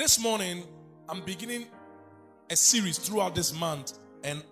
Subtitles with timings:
[0.00, 0.64] This morning,
[1.10, 1.66] I'm beginning
[2.48, 4.42] a series throughout this month, and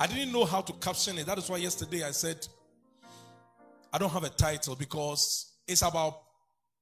[0.00, 1.26] I didn't know how to caption it.
[1.26, 2.44] That is why yesterday I said
[3.92, 6.22] I don't have a title because it's about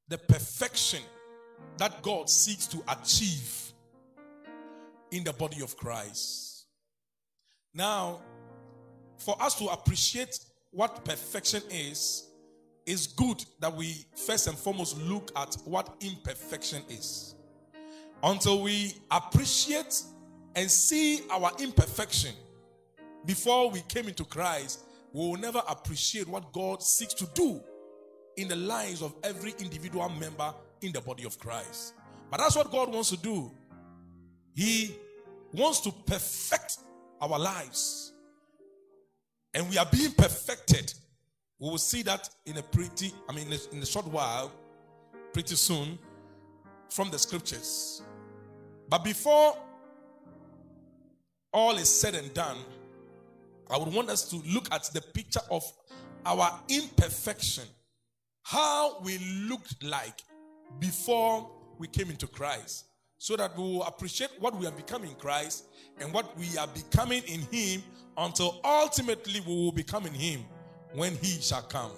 [0.09, 1.01] the perfection
[1.77, 3.75] that God seeks to achieve
[5.11, 6.64] in the body of Christ.
[7.74, 8.22] Now,
[9.18, 10.38] for us to appreciate
[10.70, 12.27] what perfection is,
[12.86, 17.36] it's good that we first and foremost look at what imperfection is.
[18.23, 20.03] Until we appreciate
[20.54, 22.35] and see our imperfection
[23.25, 27.61] before we came into Christ, we will never appreciate what God seeks to do
[28.37, 31.95] in the lives of every individual member in the body of Christ.
[32.31, 33.50] But that's what God wants to do.
[34.55, 34.97] He
[35.53, 36.78] wants to perfect
[37.20, 38.12] our lives.
[39.55, 40.92] And we are being perfected.
[41.59, 44.53] We will see that in a pretty, I mean, in a short while,
[45.33, 45.98] pretty soon,
[46.91, 48.03] from the scriptures.
[48.89, 49.56] But before
[51.53, 52.59] all is said and done,
[53.70, 55.65] I would want us to look at the picture of
[56.25, 57.64] our imperfection,
[58.42, 60.23] how we looked like
[60.79, 62.84] before we came into Christ,
[63.19, 65.64] so that we will appreciate what we have become in Christ
[66.01, 67.83] and what we are becoming in Him
[68.17, 70.45] until ultimately we will become in Him
[70.95, 71.92] when He shall come.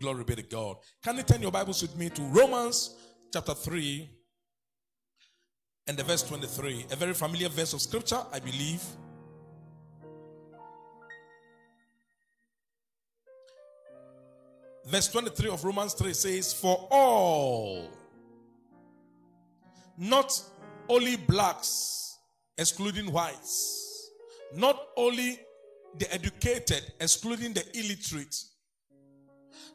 [0.00, 0.76] Glory be to God.
[1.04, 2.96] Can you turn your Bibles with me to Romans
[3.32, 4.10] chapter 3
[5.86, 6.86] and the verse 23?
[6.90, 8.82] A very familiar verse of scripture, I believe.
[14.86, 17.88] Verse 23 of Romans 3 says, For all,
[19.96, 20.32] not
[20.88, 22.18] only blacks,
[22.58, 24.10] excluding whites,
[24.54, 25.38] not only
[25.98, 28.36] the educated, excluding the illiterate,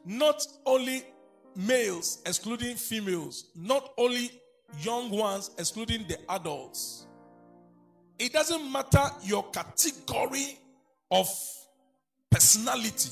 [0.04, 1.04] not only
[1.56, 4.30] males, excluding females, not only
[4.80, 7.06] young ones, excluding the adults.
[8.18, 10.58] It doesn't matter your category
[11.10, 11.28] of
[12.30, 13.10] personality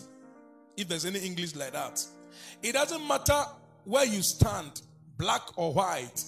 [0.77, 2.05] if there's any English like that.
[2.63, 3.43] It doesn't matter
[3.85, 4.83] where you stand,
[5.17, 6.25] black or white,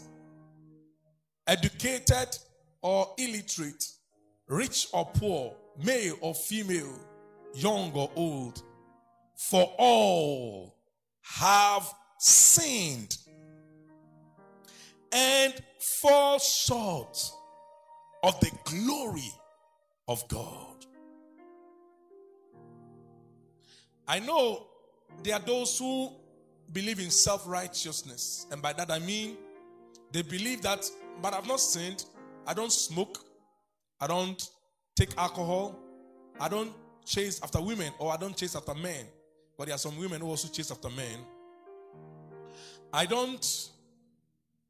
[1.46, 2.38] educated
[2.82, 3.84] or illiterate,
[4.46, 6.98] rich or poor, male or female,
[7.54, 8.62] young or old.
[9.36, 10.76] For all
[11.22, 13.16] have sinned
[15.12, 17.18] and fall short
[18.22, 19.32] of the glory
[20.06, 20.86] of God.
[24.06, 24.66] I know
[25.22, 26.10] there are those who
[26.72, 28.46] believe in self righteousness.
[28.50, 29.36] And by that I mean
[30.12, 30.88] they believe that,
[31.20, 32.04] but I've not sinned.
[32.46, 33.18] I don't smoke.
[34.00, 34.48] I don't
[34.96, 35.78] take alcohol.
[36.40, 36.72] I don't
[37.04, 39.06] chase after women or I don't chase after men.
[39.56, 41.18] But there are some women who also chase after men.
[42.92, 43.70] I don't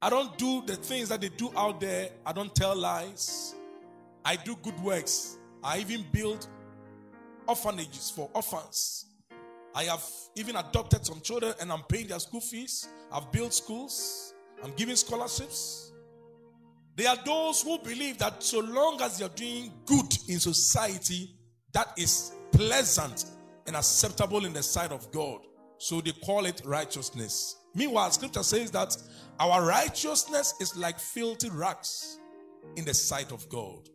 [0.01, 2.11] I don't do the things that they do out there.
[2.25, 3.55] I don't tell lies.
[4.25, 5.39] I do good works.
[5.63, 6.47] I even build
[7.49, 9.07] orphanages for orphans.
[9.75, 10.05] I have
[10.37, 12.89] even adopted some children and I'm paying their school fees.
[13.11, 14.35] I've built schools.
[14.63, 15.93] I'm giving scholarships.
[16.95, 21.35] There are those who believe that so long as you're doing good in society,
[21.73, 23.25] that is pleasant
[23.67, 25.41] and acceptable in the sight of God.
[25.79, 27.57] So they call it righteousness.
[27.75, 28.97] Meanwhile, scripture says that
[29.41, 32.19] our righteousness is like filthy rags
[32.77, 33.89] in the sight of God.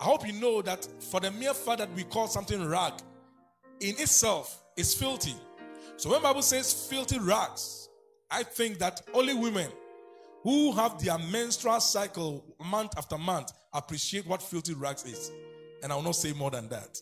[0.00, 2.94] I hope you know that for the mere fact that we call something rag
[3.80, 5.34] in itself is filthy.
[5.96, 7.88] So when Bible says filthy rags,
[8.30, 9.70] I think that only women
[10.42, 15.30] who have their menstrual cycle month after month appreciate what filthy rags is.
[15.82, 16.98] And I will not say more than that.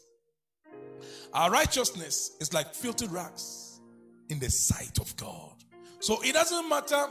[1.32, 3.80] Our righteousness is like filthy rags
[4.28, 5.62] in the sight of God.
[6.00, 7.06] So it doesn't matter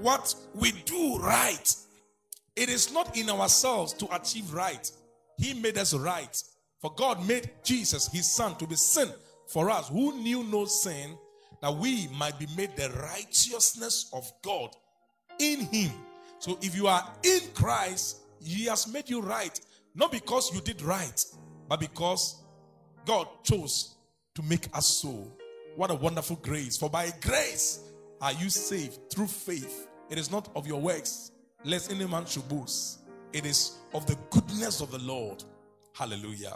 [0.00, 1.74] what we do right.
[2.54, 4.90] It is not in ourselves to achieve right.
[5.38, 6.42] He made us right.
[6.80, 9.08] For God made Jesus, his son, to be sin
[9.48, 11.16] for us who knew no sin,
[11.60, 14.74] that we might be made the righteousness of God
[15.38, 15.92] in him.
[16.38, 19.58] So if you are in Christ, he has made you right,
[19.94, 21.24] not because you did right,
[21.68, 22.42] but because
[23.06, 23.94] God chose
[24.34, 25.30] to make us so.
[25.76, 26.76] What a wonderful grace.
[26.76, 27.80] For by grace
[28.22, 29.88] are you saved through faith.
[30.08, 31.32] It is not of your works,
[31.64, 33.00] lest any man should boast.
[33.32, 35.42] It is of the goodness of the Lord.
[35.94, 36.54] Hallelujah.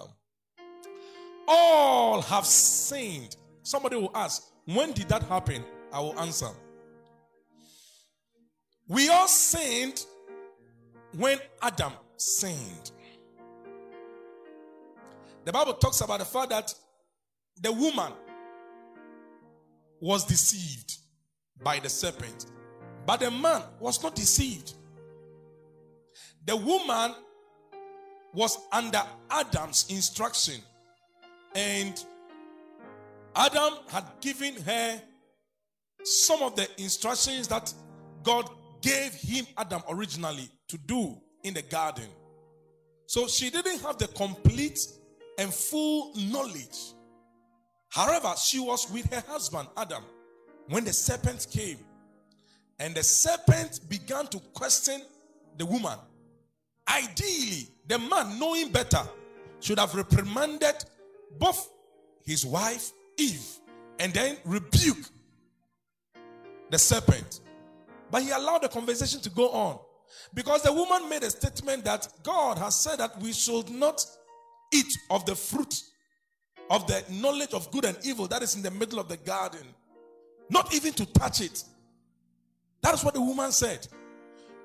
[1.48, 3.36] All have sinned.
[3.62, 5.64] Somebody will ask, when did that happen?
[5.92, 6.50] I will answer.
[8.88, 10.04] We all sinned
[11.16, 12.92] when Adam sinned.
[15.44, 16.74] The Bible talks about the fact that
[17.60, 18.12] the woman
[20.00, 20.98] was deceived
[21.62, 22.46] by the serpent,
[23.06, 24.74] but the man was not deceived.
[26.46, 27.12] the woman
[28.32, 30.60] was under Adam's instruction.
[31.54, 32.02] And
[33.34, 35.00] Adam had given her
[36.04, 37.72] some of the instructions that
[38.22, 38.48] God
[38.82, 42.08] gave him, Adam, originally to do in the garden.
[43.06, 44.78] So she didn't have the complete
[45.38, 46.92] and full knowledge.
[47.88, 50.04] However, she was with her husband, Adam,
[50.68, 51.78] when the serpent came.
[52.78, 55.00] And the serpent began to question
[55.56, 55.98] the woman.
[56.88, 59.02] Ideally, the man, knowing better,
[59.60, 60.84] should have reprimanded
[61.38, 61.70] both
[62.24, 63.46] his wife, Eve,
[63.98, 65.08] and then rebuke
[66.70, 67.40] the serpent.
[68.10, 69.78] But he allowed the conversation to go on
[70.34, 74.04] because the woman made a statement that God has said that we should not
[74.72, 75.82] eat of the fruit
[76.70, 79.62] of the knowledge of good and evil that is in the middle of the garden,
[80.50, 81.64] not even to touch it.
[82.82, 83.86] That is what the woman said.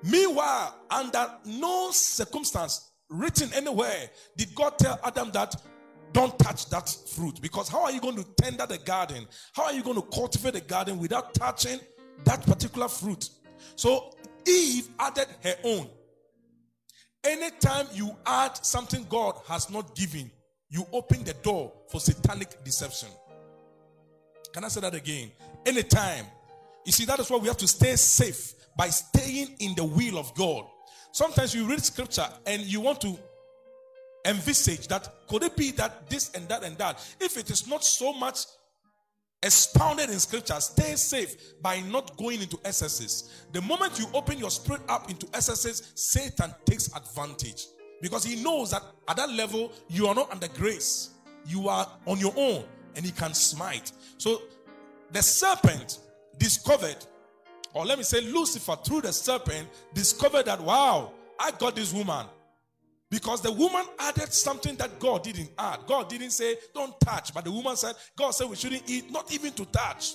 [0.02, 5.54] Meanwhile, under no circumstance written anywhere did God tell Adam that
[6.12, 9.26] don't touch that fruit because how are you going to tender the garden?
[9.54, 11.80] How are you going to cultivate the garden without touching
[12.24, 13.28] that particular fruit?
[13.76, 14.14] So
[14.46, 15.88] Eve added her own.
[17.24, 20.30] Anytime you add something God has not given,
[20.68, 23.08] you open the door for satanic deception.
[24.52, 25.30] Can I say that again?
[25.64, 26.26] Anytime.
[26.84, 30.18] You see, that is why we have to stay safe by staying in the will
[30.18, 30.64] of God.
[31.12, 33.16] Sometimes you read scripture and you want to
[34.24, 37.04] envisage that could it be that this and that and that?
[37.20, 38.38] If it is not so much
[39.42, 43.44] expounded in scripture, stay safe by not going into excesses.
[43.52, 47.66] The moment you open your spirit up into excesses, Satan takes advantage
[48.00, 51.10] because he knows that at that level you are not under grace,
[51.46, 52.64] you are on your own,
[52.96, 53.92] and he can smite.
[54.18, 54.42] So
[55.10, 55.98] the serpent
[56.38, 56.96] discovered,
[57.74, 62.26] or let me say, Lucifer through the serpent discovered that wow, I got this woman.
[63.10, 65.80] Because the woman added something that God didn't add.
[65.86, 67.34] God didn't say, don't touch.
[67.34, 70.14] But the woman said, God said we shouldn't eat, not even to touch.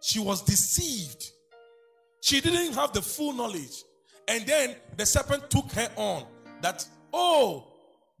[0.00, 1.32] She was deceived.
[2.20, 3.82] She didn't have the full knowledge.
[4.28, 6.24] And then the serpent took her on
[6.60, 7.66] that, oh,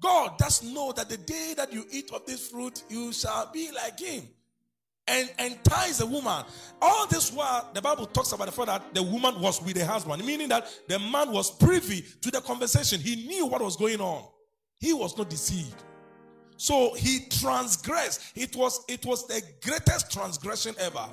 [0.00, 3.70] God does know that the day that you eat of this fruit, you shall be
[3.72, 4.28] like him
[5.08, 6.44] and entice the woman.
[6.80, 9.84] All this while, the Bible talks about the fact that the woman was with the
[9.84, 13.00] husband, meaning that the man was privy to the conversation.
[13.00, 14.24] He knew what was going on.
[14.78, 15.82] He was not deceived.
[16.56, 18.36] So he transgressed.
[18.36, 21.08] It was, it was the greatest transgression ever.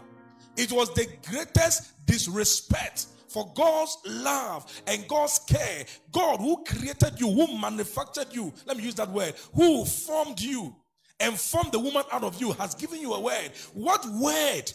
[0.58, 5.84] It was the greatest disrespect for God's love and God's care.
[6.14, 8.54] God who created you, who manufactured you.
[8.66, 9.34] Let me use that word.
[9.54, 10.74] Who formed you
[11.20, 13.52] and formed the woman out of you has given you a word.
[13.74, 14.72] What word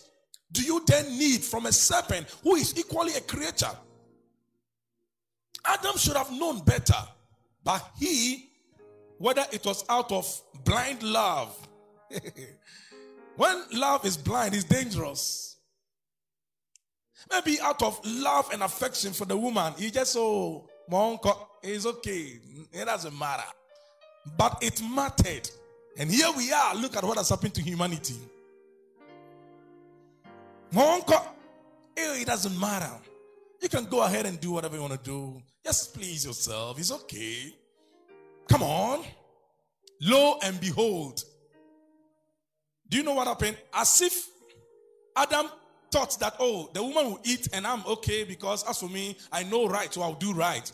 [0.52, 3.74] do you then need from a serpent who is equally a creature?
[5.64, 7.02] Adam should have known better,
[7.64, 8.50] but he,
[9.16, 11.56] whether it was out of blind love,
[13.36, 15.50] when love is blind, it's dangerous.
[17.31, 20.69] Maybe out of love and affection for the woman, he just oh,
[21.62, 22.38] it's okay,
[22.72, 23.44] it doesn't matter.
[24.37, 25.49] But it mattered
[26.00, 26.75] and here we are.
[26.75, 28.17] Look at what has happened to humanity.
[30.72, 31.22] My uncle,
[31.96, 32.90] eh, It doesn't matter.
[33.61, 35.42] You can go ahead and do whatever you want to do.
[35.64, 36.78] Just please yourself.
[36.78, 37.54] It's okay.
[38.49, 39.04] Come on.
[40.00, 41.23] Lo and behold.
[42.88, 43.59] Do you know what happened?
[43.75, 44.26] As if
[45.14, 45.47] Adam
[45.90, 49.42] thought that, oh, the woman will eat and I'm okay because as for me, I
[49.42, 50.70] know right, so I'll do right.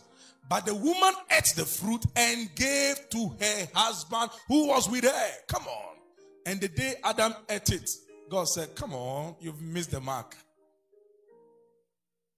[0.48, 5.30] But the woman ate the fruit and gave to her husband who was with her.
[5.48, 5.96] Come on.
[6.44, 7.90] And the day Adam ate it,
[8.30, 10.36] God said, Come on, you've missed the mark.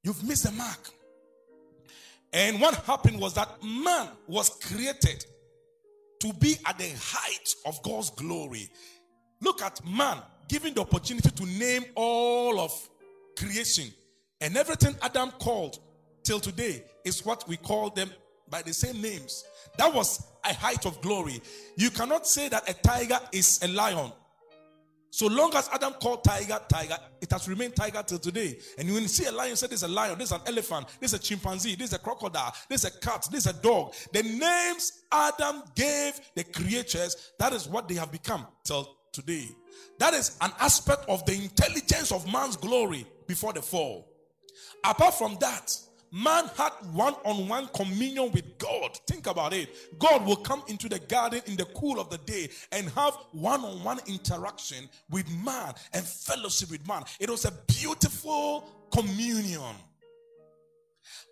[0.02, 0.90] You've missed the mark.
[2.32, 5.24] And what happened was that man was created
[6.20, 8.70] to be at the height of God's glory.
[9.40, 10.18] Look at man
[10.48, 12.72] given the opportunity to name all of
[13.36, 13.92] creation
[14.40, 15.78] and everything Adam called
[16.22, 18.10] till today is what we call them
[18.50, 19.44] by the same names.
[19.76, 21.40] That was a height of glory.
[21.76, 24.12] You cannot say that a tiger is a lion.
[25.10, 28.58] So long as Adam called tiger, tiger, it has remained tiger till today.
[28.78, 30.86] And when you see a lion, say this is a lion, this is an elephant,
[31.00, 33.62] this is a chimpanzee, this is a crocodile, this is a cat, this is a
[33.62, 33.94] dog.
[34.12, 39.48] The names Adam gave the creatures, that is what they have become till today.
[39.98, 44.08] That is an aspect of the intelligence of man's glory before the fall.
[44.84, 45.76] Apart from that,
[46.12, 48.96] man had one on one communion with God.
[49.06, 49.98] Think about it.
[49.98, 53.64] God will come into the garden in the cool of the day and have one
[53.64, 57.02] on one interaction with man and fellowship with man.
[57.18, 59.74] It was a beautiful communion.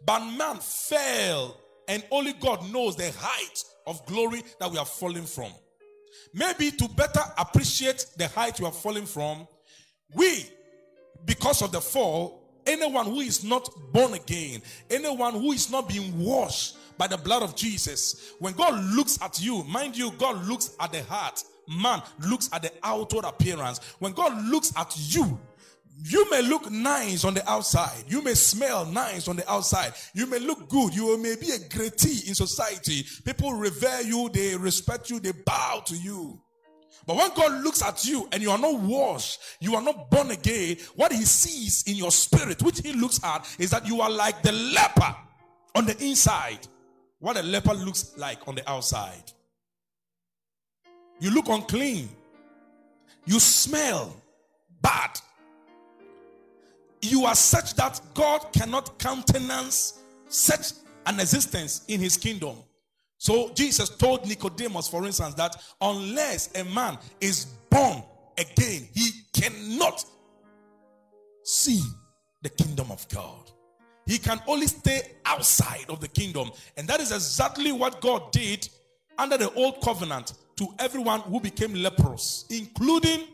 [0.04, 1.56] But man fell,
[1.88, 5.52] and only God knows the height of glory that we are falling from.
[6.32, 9.46] Maybe to better appreciate the height you are falling from,
[10.14, 10.44] we,
[11.24, 16.18] because of the fall, anyone who is not born again, anyone who is not being
[16.18, 20.74] washed by the blood of Jesus, when God looks at you, mind you, God looks
[20.80, 21.42] at the heart.
[21.68, 23.80] Man looks at the outward appearance.
[23.98, 25.38] When God looks at you,
[26.04, 28.04] you may look nice on the outside.
[28.06, 29.94] You may smell nice on the outside.
[30.14, 30.94] You may look good.
[30.94, 33.04] You may be a greatee in society.
[33.24, 36.40] People revere you, they respect you, they bow to you.
[37.06, 40.32] But when God looks at you and you are not washed, you are not born
[40.32, 44.10] again, what he sees in your spirit, which he looks at, is that you are
[44.10, 45.14] like the leper
[45.74, 46.66] on the inside.
[47.20, 49.32] What a leper looks like on the outside.
[51.20, 52.08] You look unclean.
[53.24, 54.14] You smell
[54.82, 55.18] bad
[57.02, 60.72] you are such that God cannot countenance such
[61.06, 62.56] an existence in his kingdom.
[63.18, 68.02] So Jesus told Nicodemus, for instance, that unless a man is born
[68.38, 70.04] again, he cannot
[71.44, 71.82] see
[72.42, 73.50] the kingdom of God.
[74.04, 76.50] He can only stay outside of the kingdom.
[76.76, 78.68] And that is exactly what God did
[79.18, 83.24] under the old covenant to everyone who became leprous, including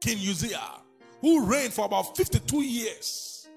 [0.00, 0.82] King Uzziah
[1.26, 3.48] who reigned for about 52 years.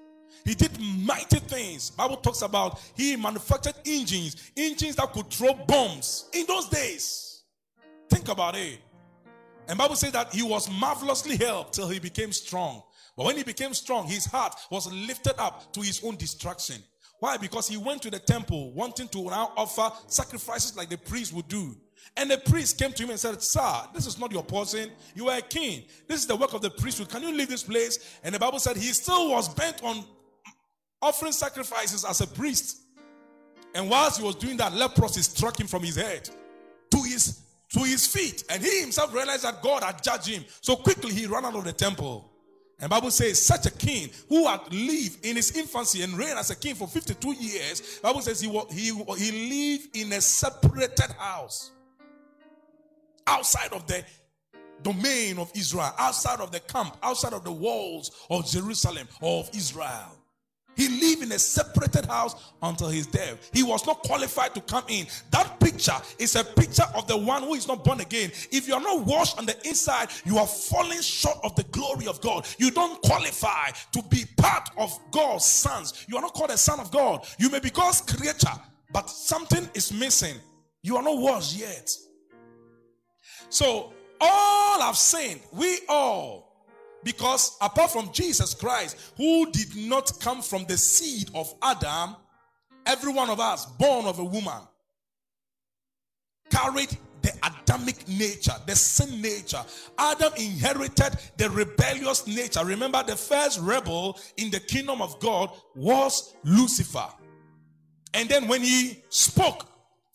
[0.44, 1.90] He did mighty things.
[1.90, 7.44] Bible talks about he manufactured engines, engines that could throw bombs in those days.
[8.08, 8.80] Think about it.
[9.68, 12.82] And Bible says that he was marvelously helped till he became strong.
[13.16, 16.82] But when he became strong, his heart was lifted up to his own destruction.
[17.20, 17.36] Why?
[17.36, 21.46] Because he went to the temple wanting to now offer sacrifices like the priest would
[21.46, 21.76] do.
[22.16, 24.90] And the priest came to him and said, Sir, this is not your portion.
[25.14, 25.84] You are a king.
[26.08, 27.08] This is the work of the priesthood.
[27.08, 28.18] Can you leave this place?
[28.24, 30.04] And the Bible said he still was bent on
[31.00, 32.82] offering sacrifices as a priest.
[33.74, 36.28] And whilst he was doing that, leprosy struck him from his head
[36.90, 37.42] to his
[37.72, 38.42] to his feet.
[38.50, 40.44] And he himself realized that God had judged him.
[40.60, 42.30] So quickly he ran out of the temple.
[42.80, 46.50] And Bible says such a king who had lived in his infancy and reigned as
[46.50, 48.00] a king for 52 years.
[48.02, 51.70] Bible says he, he, he lived in a separated house
[53.30, 54.04] outside of the
[54.82, 59.50] domain of Israel, outside of the camp, outside of the walls of Jerusalem or of
[59.54, 60.16] Israel.
[60.76, 63.50] He lived in a separated house until his death.
[63.52, 65.06] He was not qualified to come in.
[65.30, 68.30] That picture is a picture of the one who is not born again.
[68.50, 72.06] If you are not washed on the inside, you are falling short of the glory
[72.06, 72.46] of God.
[72.58, 76.06] You don't qualify to be part of God's sons.
[76.08, 77.26] You are not called a son of God.
[77.38, 78.56] You may be God's creature,
[78.90, 80.36] but something is missing.
[80.82, 81.90] You are not washed yet.
[83.50, 85.40] So all have sinned.
[85.52, 86.50] We all.
[87.02, 92.16] Because apart from Jesus Christ, who did not come from the seed of Adam,
[92.86, 94.62] every one of us, born of a woman,
[96.50, 99.62] carried the Adamic nature, the sin nature.
[99.98, 102.64] Adam inherited the rebellious nature.
[102.64, 107.06] Remember, the first rebel in the kingdom of God was Lucifer.
[108.14, 109.66] And then when he spoke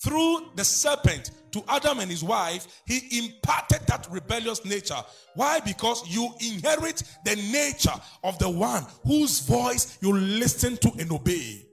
[0.01, 5.01] through the serpent, to Adam and his wife, he imparted that rebellious nature.
[5.35, 5.61] Why?
[5.61, 11.65] Because you inherit the nature of the one whose voice you listen to and obey.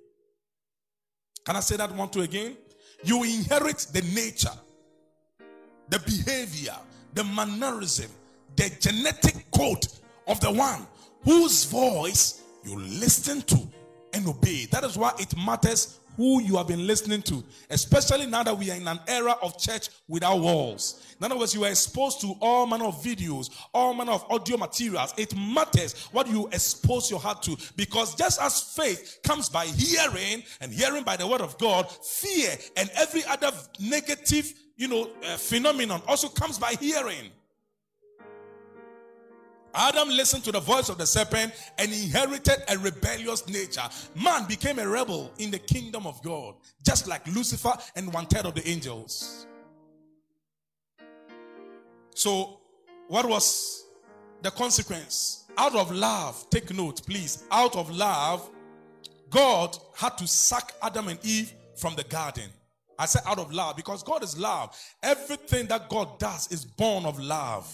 [1.44, 2.56] Can I say that one, two again?
[3.02, 4.56] You inherit the nature,
[5.88, 6.76] the behavior,
[7.14, 8.10] the mannerism,
[8.54, 9.84] the genetic code
[10.28, 10.86] of the one
[11.24, 13.58] whose voice you listen to
[14.12, 14.66] and obey.
[14.66, 18.70] That is why it matters who you have been listening to, especially now that we
[18.70, 21.14] are in an era of church without walls.
[21.18, 24.56] In other words, you are exposed to all manner of videos, all manner of audio
[24.56, 25.14] materials.
[25.16, 30.42] It matters what you expose your heart to because just as faith comes by hearing
[30.60, 35.36] and hearing by the word of God, fear and every other negative, you know, uh,
[35.36, 37.30] phenomenon also comes by hearing.
[39.74, 43.88] Adam listened to the voice of the serpent and inherited a rebellious nature.
[44.14, 48.46] Man became a rebel in the kingdom of God, just like Lucifer and one third
[48.46, 49.46] of the angels.
[52.14, 52.60] So,
[53.08, 53.86] what was
[54.42, 55.44] the consequence?
[55.56, 57.44] Out of love, take note, please.
[57.50, 58.50] Out of love,
[59.30, 62.50] God had to sack Adam and Eve from the garden.
[62.98, 64.78] I said out of love because God is love.
[65.02, 67.72] Everything that God does is born of love.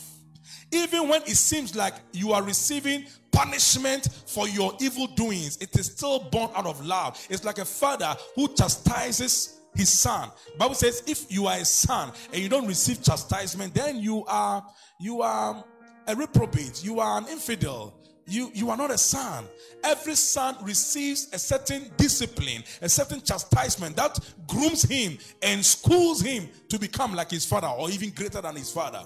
[0.73, 5.87] Even when it seems like you are receiving punishment for your evil doings, it is
[5.87, 7.25] still born out of love.
[7.31, 10.31] It's like a father who chastises his son.
[10.59, 14.65] Bible says, if you are a son and you don't receive chastisement, then you are
[14.99, 15.65] you are
[16.07, 17.95] a reprobate, you are an infidel.
[18.29, 19.47] you, you are not a son.
[19.83, 26.49] Every son receives a certain discipline, a certain chastisement that grooms him and schools him
[26.69, 29.03] to become like his father or even greater than his father.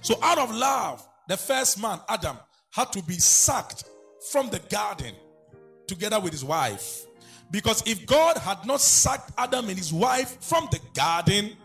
[0.00, 2.36] So, out of love, the first man, Adam,
[2.70, 3.84] had to be sacked
[4.30, 5.14] from the garden
[5.86, 7.06] together with his wife.
[7.50, 11.56] Because if God had not sacked Adam and his wife from the garden,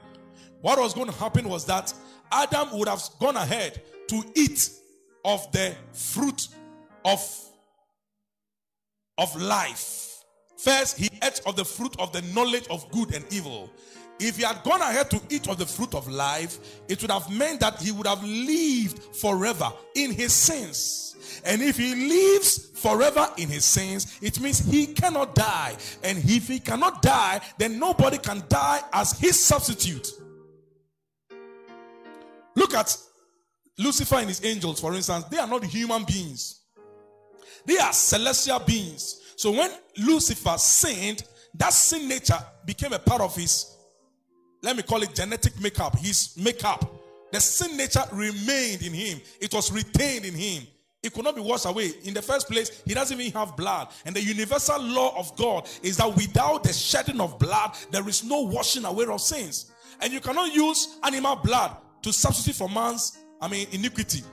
[0.62, 1.94] what was going to happen was that
[2.32, 4.70] Adam would have gone ahead to eat
[5.24, 6.48] of the fruit
[7.04, 7.22] of,
[9.18, 10.24] of life.
[10.58, 13.70] First, he ate of the fruit of the knowledge of good and evil.
[14.20, 16.58] If he had gone ahead to eat of the fruit of life,
[16.88, 21.42] it would have meant that he would have lived forever in his sins.
[21.44, 25.76] And if he lives forever in his sins, it means he cannot die.
[26.04, 30.12] And if he cannot die, then nobody can die as his substitute.
[32.56, 32.98] Look at
[33.78, 36.62] Lucifer and his angels, for instance, they are not human beings,
[37.66, 39.22] they are celestial beings.
[39.36, 41.24] So when Lucifer sinned,
[41.56, 43.75] that sin nature became a part of his,
[44.62, 46.92] let me call it genetic makeup, his makeup.
[47.32, 50.64] The sin nature remained in him, it was retained in him.
[51.04, 51.92] It could not be washed away.
[52.04, 53.90] In the first place, he doesn't even have blood.
[54.06, 58.24] And the universal law of God is that without the shedding of blood, there is
[58.24, 59.72] no washing away of sins.
[60.02, 64.24] And you cannot use animal blood to substitute for man's I mean, iniquity.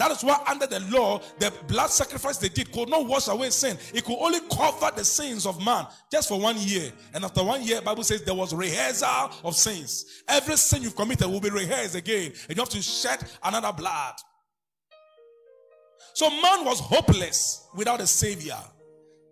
[0.00, 3.50] That is why, under the law, the blood sacrifice they did could not wash away
[3.50, 3.76] sin.
[3.92, 6.90] It could only cover the sins of man just for one year.
[7.12, 10.06] And after one year, Bible says there was rehearsal of sins.
[10.26, 14.14] Every sin you've committed will be rehearsed again, and you have to shed another blood.
[16.14, 18.56] So man was hopeless without a savior.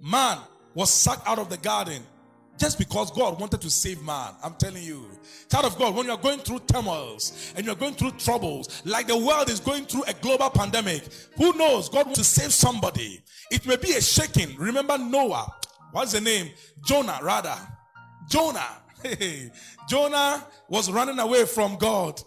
[0.03, 0.37] Man
[0.75, 2.03] was sucked out of the garden
[2.59, 4.33] just because God wanted to save man.
[4.43, 5.09] I'm telling you.
[5.51, 9.17] Child of God, when you're going through turmoils and you're going through troubles, like the
[9.17, 11.03] world is going through a global pandemic,
[11.37, 11.89] who knows?
[11.89, 13.23] God wants to save somebody.
[13.51, 14.57] It may be a shaking.
[14.57, 15.47] Remember Noah.
[15.93, 16.51] What's the name?
[16.85, 17.57] Jonah, rather.
[18.29, 18.69] Jonah.
[19.89, 22.21] Jonah was running away from God.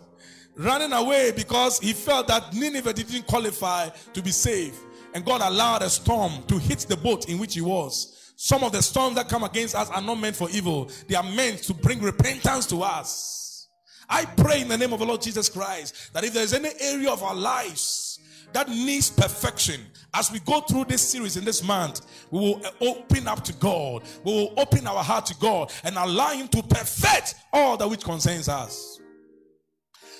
[0.55, 4.77] Running away because he felt that Nineveh didn't qualify to be saved.
[5.13, 8.20] And God allowed a storm to hit the boat in which he was.
[8.43, 11.21] Some of the storms that come against us are not meant for evil, they are
[11.21, 13.67] meant to bring repentance to us.
[14.09, 17.11] I pray in the name of the Lord Jesus Christ that if there's any area
[17.11, 18.19] of our lives
[18.51, 19.79] that needs perfection,
[20.15, 22.01] as we go through this series in this month,
[22.31, 24.01] we will open up to God.
[24.23, 28.03] We will open our heart to God and allow Him to perfect all that which
[28.03, 28.99] concerns us.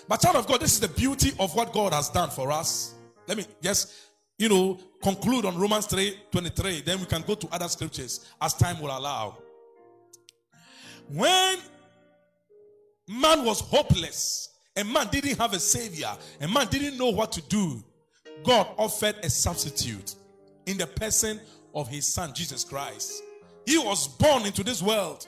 [0.08, 2.94] But, child of God, this is the beauty of what God has done for us.
[3.28, 3.92] Let me just
[4.42, 6.82] you know, conclude on Romans 3 23.
[6.82, 9.38] Then we can go to other scriptures as time will allow.
[11.08, 11.60] When
[13.08, 17.42] man was hopeless, a man didn't have a savior, a man didn't know what to
[17.44, 17.84] do,
[18.44, 20.16] God offered a substitute
[20.66, 21.40] in the person
[21.76, 23.22] of his son, Jesus Christ.
[23.68, 25.28] He was born into this world,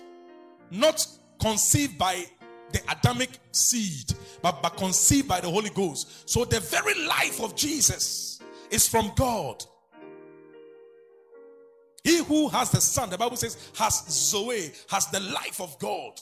[0.71, 1.06] not
[1.39, 2.26] conceived by
[2.71, 6.28] the Adamic seed, but, but conceived by the Holy Ghost.
[6.28, 8.33] So the very life of Jesus
[8.73, 9.63] is from God.
[12.03, 16.19] He who has the Son, the Bible says, has Zoe, has the life of God.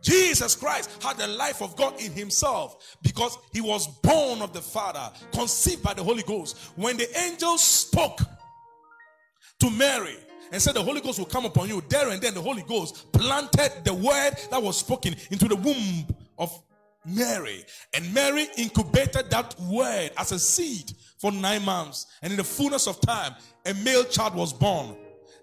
[0.00, 4.60] Jesus Christ had the life of God in himself because he was born of the
[4.62, 6.56] Father, conceived by the Holy Ghost.
[6.76, 8.20] When the angel spoke
[9.60, 10.16] to Mary
[10.52, 13.12] and said, The Holy Ghost will come upon you, there and then the Holy Ghost
[13.12, 16.06] planted the word that was spoken into the womb
[16.38, 16.62] of
[17.04, 17.64] Mary.
[17.94, 22.06] And Mary incubated that word as a seed for nine months.
[22.22, 23.34] And in the fullness of time,
[23.66, 24.96] a male child was born.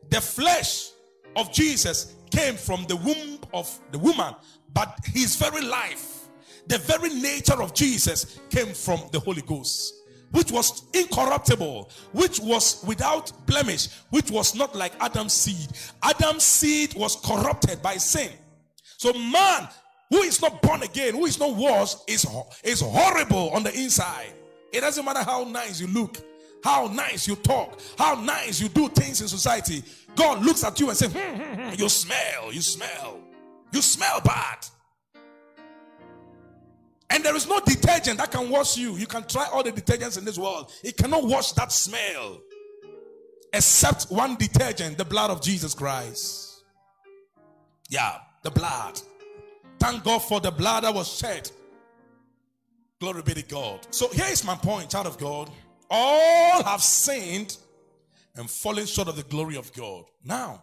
[0.10, 0.90] The flesh
[1.36, 4.36] of Jesus came from the womb of the woman,
[4.74, 6.28] but his very life,
[6.68, 9.96] the very nature of Jesus came from the Holy Ghost
[10.32, 15.68] which was incorruptible, which was without blemish, which was not like Adam's seed.
[16.04, 18.32] Adam's seed was corrupted by sin.
[18.98, 19.68] So man
[20.12, 22.28] who is not born again, who is not washed, is,
[22.64, 24.34] is horrible on the inside.
[24.74, 26.18] It doesn't matter how nice you look,
[26.64, 29.82] how nice you talk, how nice you do things in society.
[30.16, 33.20] God looks at you and says, hmm, hmm, hmm, You smell, you smell,
[33.72, 34.68] you smell bad.
[37.10, 38.98] And there is no detergent that can wash you.
[38.98, 42.42] You can try all the detergents in this world, it cannot wash that smell
[43.54, 46.64] except one detergent the blood of Jesus Christ.
[47.90, 49.02] Yeah, the blood.
[49.82, 51.50] Thank God for the blood that was shed
[53.00, 53.88] Glory be to God.
[53.90, 55.50] So here is my point, child of God.
[55.90, 57.58] All have sinned
[58.36, 60.06] and fallen short of the glory of God.
[60.24, 60.62] Now,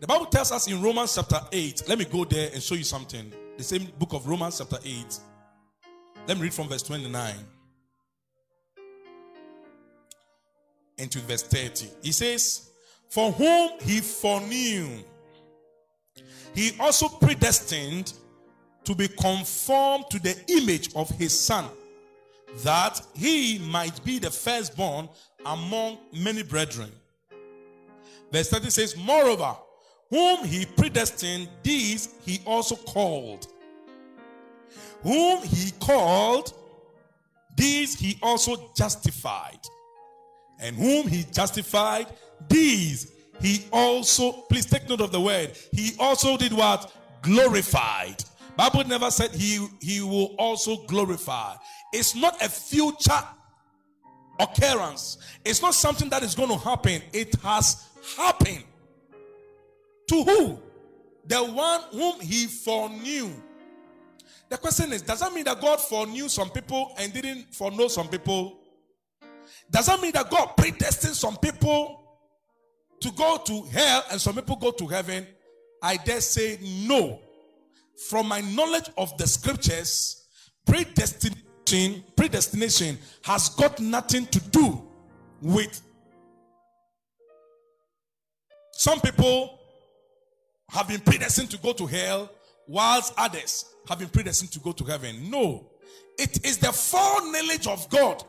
[0.00, 2.84] the Bible tells us in Romans chapter 8, let me go there and show you
[2.84, 3.32] something.
[3.56, 5.18] The same book of Romans chapter 8.
[6.28, 7.34] Let me read from verse 29.
[10.98, 11.88] into verse 30.
[12.02, 12.70] He says,
[13.08, 15.02] For whom he foreknew,
[16.54, 18.12] he also predestined
[18.84, 21.66] to be conformed to the image of his son,
[22.58, 25.08] that he might be the firstborn
[25.46, 26.90] among many brethren.
[28.30, 29.54] Verse 30 says, Moreover,
[30.10, 33.46] whom he predestined, these he also called.
[35.02, 36.52] Whom he called,
[37.56, 39.58] these he also justified.
[40.60, 42.06] And whom he justified,
[42.48, 46.92] these he also, please take note of the word, he also did what?
[47.22, 48.22] Glorified.
[48.56, 51.54] Bible never said he, he will also glorify.
[51.92, 53.24] It's not a future
[54.38, 55.18] occurrence.
[55.44, 57.02] It's not something that is going to happen.
[57.12, 58.64] It has happened.
[60.08, 60.58] To who?
[61.26, 63.30] The one whom he foreknew.
[64.48, 68.08] The question is, does that mean that God foreknew some people and didn't foreknow some
[68.08, 68.58] people?
[69.70, 72.01] Does that mean that God predestined some people
[73.02, 75.26] to go to hell and some people go to heaven?
[75.82, 77.20] I dare say no.
[78.08, 80.24] From my knowledge of the scriptures,
[80.66, 84.82] predestination, predestination has got nothing to do
[85.40, 85.82] with
[88.72, 89.58] some people
[90.70, 92.30] have been predestined to go to hell,
[92.66, 95.30] whilst others have been predestined to go to heaven.
[95.30, 95.70] No,
[96.18, 98.24] it is the foreknowledge of God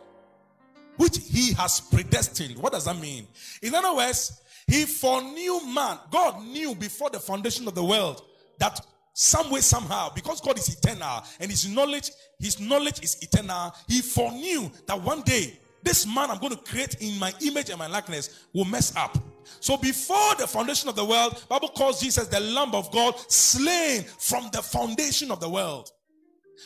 [0.97, 2.57] which He has predestined.
[2.57, 3.27] What does that mean?
[3.62, 5.99] In other words, He foreknew man.
[6.12, 8.23] God knew before the foundation of the world
[8.60, 8.80] that
[9.13, 13.73] some way, somehow, because God is eternal and His knowledge, His knowledge is eternal.
[13.88, 17.78] He foreknew that one day this man I'm going to create in my image and
[17.78, 19.17] my likeness will mess up.
[19.60, 24.04] So before the foundation of the world, Bible calls Jesus the Lamb of God, slain
[24.04, 25.91] from the foundation of the world.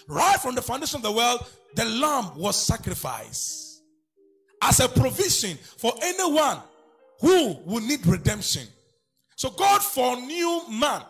[0.08, 3.82] Right from the foundation of the world, the Lamb was sacrificed
[4.62, 6.60] as a provision for anyone
[7.20, 8.68] who will need redemption.
[9.36, 11.04] So God foreknew man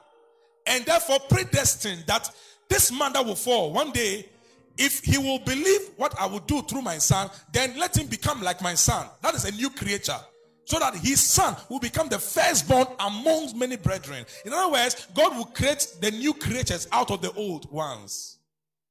[0.65, 2.29] and therefore predestined that
[2.69, 4.25] this man that will fall one day
[4.77, 8.41] if he will believe what I will do through my son, then let him become
[8.41, 9.07] like my son.
[9.21, 10.19] That is a new creature.
[10.65, 14.25] So that his son will become the firstborn amongst many brethren.
[14.45, 18.37] In other words, God will create the new creatures out of the old ones.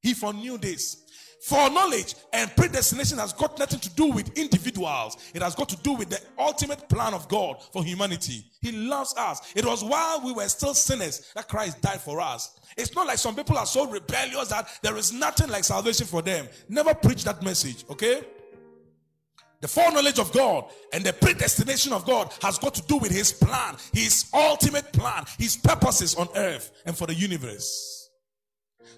[0.00, 1.02] He foreknew this.
[1.42, 5.16] Foreknowledge and predestination has got nothing to do with individuals.
[5.34, 8.44] It has got to do with the ultimate plan of God for humanity.
[8.60, 9.52] He loves us.
[9.54, 12.58] It was while we were still sinners that Christ died for us.
[12.76, 16.22] It's not like some people are so rebellious that there is nothing like salvation for
[16.22, 16.48] them.
[16.68, 18.22] Never preach that message, okay?
[19.60, 23.32] The foreknowledge of God and the predestination of God has got to do with His
[23.32, 27.95] plan, His ultimate plan, His purposes on earth and for the universe.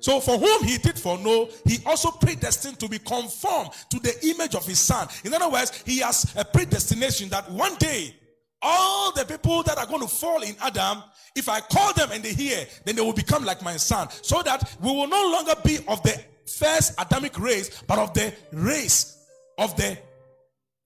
[0.00, 4.54] So, for whom he did foreknow, he also predestined to be conformed to the image
[4.54, 5.08] of his son.
[5.24, 8.14] In other words, he has a predestination that one day,
[8.62, 11.02] all the people that are going to fall in Adam,
[11.34, 14.08] if I call them and they hear, then they will become like my son.
[14.22, 18.34] So that we will no longer be of the first Adamic race, but of the
[18.52, 19.18] race
[19.58, 19.98] of the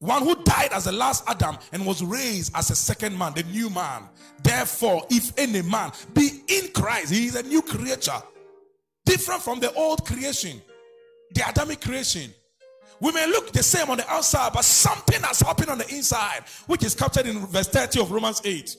[0.02, 3.44] one who died as the last Adam and was raised as a second man, the
[3.44, 4.02] new man.
[4.42, 8.20] Therefore, if any man be in Christ, he is a new creature.
[9.04, 10.60] Different from the old creation,
[11.34, 12.32] the Adamic creation.
[13.00, 16.44] We may look the same on the outside, but something has happened on the inside,
[16.66, 18.76] which is captured in verse 30 of Romans 8.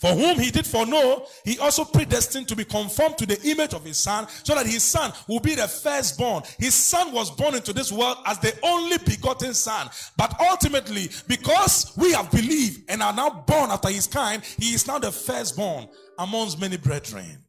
[0.00, 3.84] For whom he did foreknow, he also predestined to be conformed to the image of
[3.84, 6.42] his son, so that his son will be the firstborn.
[6.58, 9.88] His son was born into this world as the only begotten son.
[10.16, 14.86] But ultimately, because we have believed and are now born after his kind, he is
[14.86, 15.88] now the firstborn
[16.18, 17.45] amongst many brethren.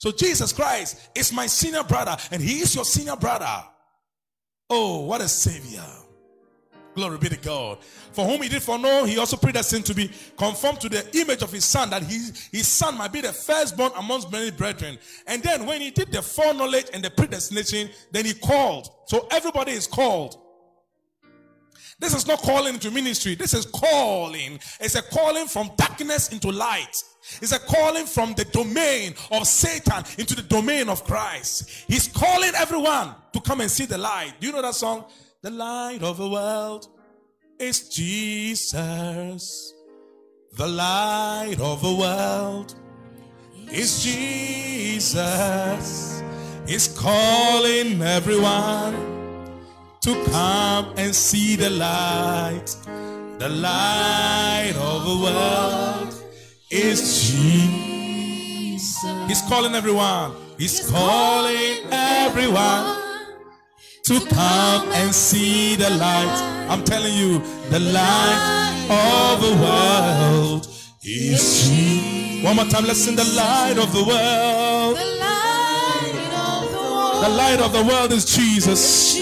[0.00, 3.62] So Jesus Christ is my senior brother, and he is your senior brother.
[4.70, 5.84] Oh, what a savior.
[6.94, 7.84] Glory be to God.
[8.12, 11.52] For whom he did foreknow, he also predestined to be conformed to the image of
[11.52, 14.98] his son, that his, his son might be the firstborn amongst many brethren.
[15.26, 18.88] And then when he did the foreknowledge and the predestination, then he called.
[19.06, 20.40] So everybody is called.
[21.98, 23.34] This is not calling into ministry.
[23.34, 24.58] This is calling.
[24.80, 26.96] It's a calling from darkness into light.
[27.40, 31.84] It's a calling from the domain of Satan into the domain of Christ.
[31.86, 34.34] He's calling everyone to come and see the light.
[34.40, 35.04] Do you know that song?
[35.42, 36.88] The light of the world
[37.58, 39.74] is Jesus.
[40.56, 42.74] The light of the world
[43.70, 45.12] is Jesus.
[46.66, 48.94] He's calling everyone
[50.00, 52.74] to come and see the light.
[53.38, 56.19] The light of the world
[56.70, 59.04] is Jesus.
[59.26, 60.32] He's calling everyone.
[60.56, 62.96] He's calling everyone
[64.04, 66.66] to come and see the light.
[66.68, 70.68] I'm telling you, the light of the world
[71.02, 72.44] is Jesus.
[72.44, 74.96] One more time, let's sing the light of the world.
[74.96, 77.24] The light of the world.
[77.24, 79.14] The light of the world is Jesus.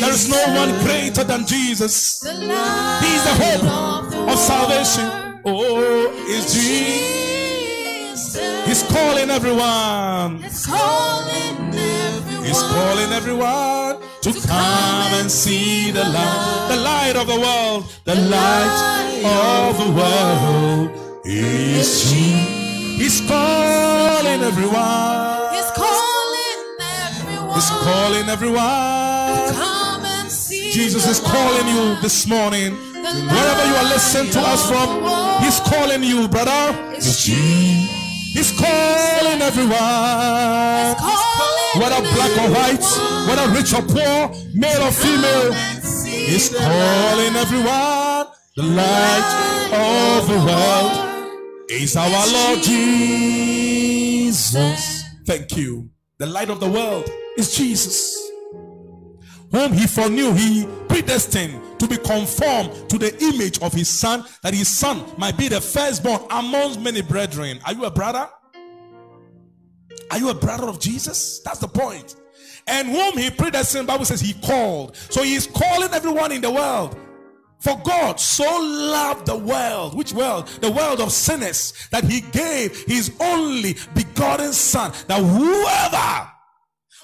[0.00, 2.22] There is no one greater than Jesus.
[2.22, 5.29] He is the hope of salvation.
[5.44, 8.36] Oh, is Jesus.
[8.66, 10.44] He's calling everyone.
[10.44, 12.44] It's calling everyone.
[12.44, 18.16] He's calling everyone to come and see the light, the light of the world, the
[18.16, 20.90] light of the world
[21.24, 23.00] is Jesus.
[23.00, 25.54] He's calling everyone.
[25.54, 26.76] He's calling
[27.08, 27.54] everyone.
[27.54, 29.54] He's calling everyone.
[29.54, 32.89] Come and see Jesus the is calling you this morning.
[33.12, 35.02] Wherever you are listening to us from,
[35.42, 36.72] He's calling you, brother.
[36.94, 40.96] He's calling everyone.
[41.80, 42.86] Whether black or white,
[43.26, 48.26] whether rich or poor, male or female, Come and see He's calling everyone.
[48.56, 49.30] The light
[49.72, 50.92] of the world
[51.68, 52.62] is our Lord
[54.22, 55.04] Jesus.
[55.26, 55.90] Thank you.
[56.18, 58.16] The light of the world is Jesus.
[59.52, 64.54] Whom he foreknew, he predestined to be conformed to the image of his son, that
[64.54, 67.58] his son might be the firstborn amongst many brethren.
[67.66, 68.28] Are you a brother?
[70.10, 71.40] Are you a brother of Jesus?
[71.44, 72.16] That's the point.
[72.66, 74.96] And whom he predestined, Bible says he called.
[74.96, 76.96] So he is calling everyone in the world.
[77.58, 80.46] For God so loved the world, which world?
[80.60, 86.30] The world of sinners, that he gave his only begotten son, that whoever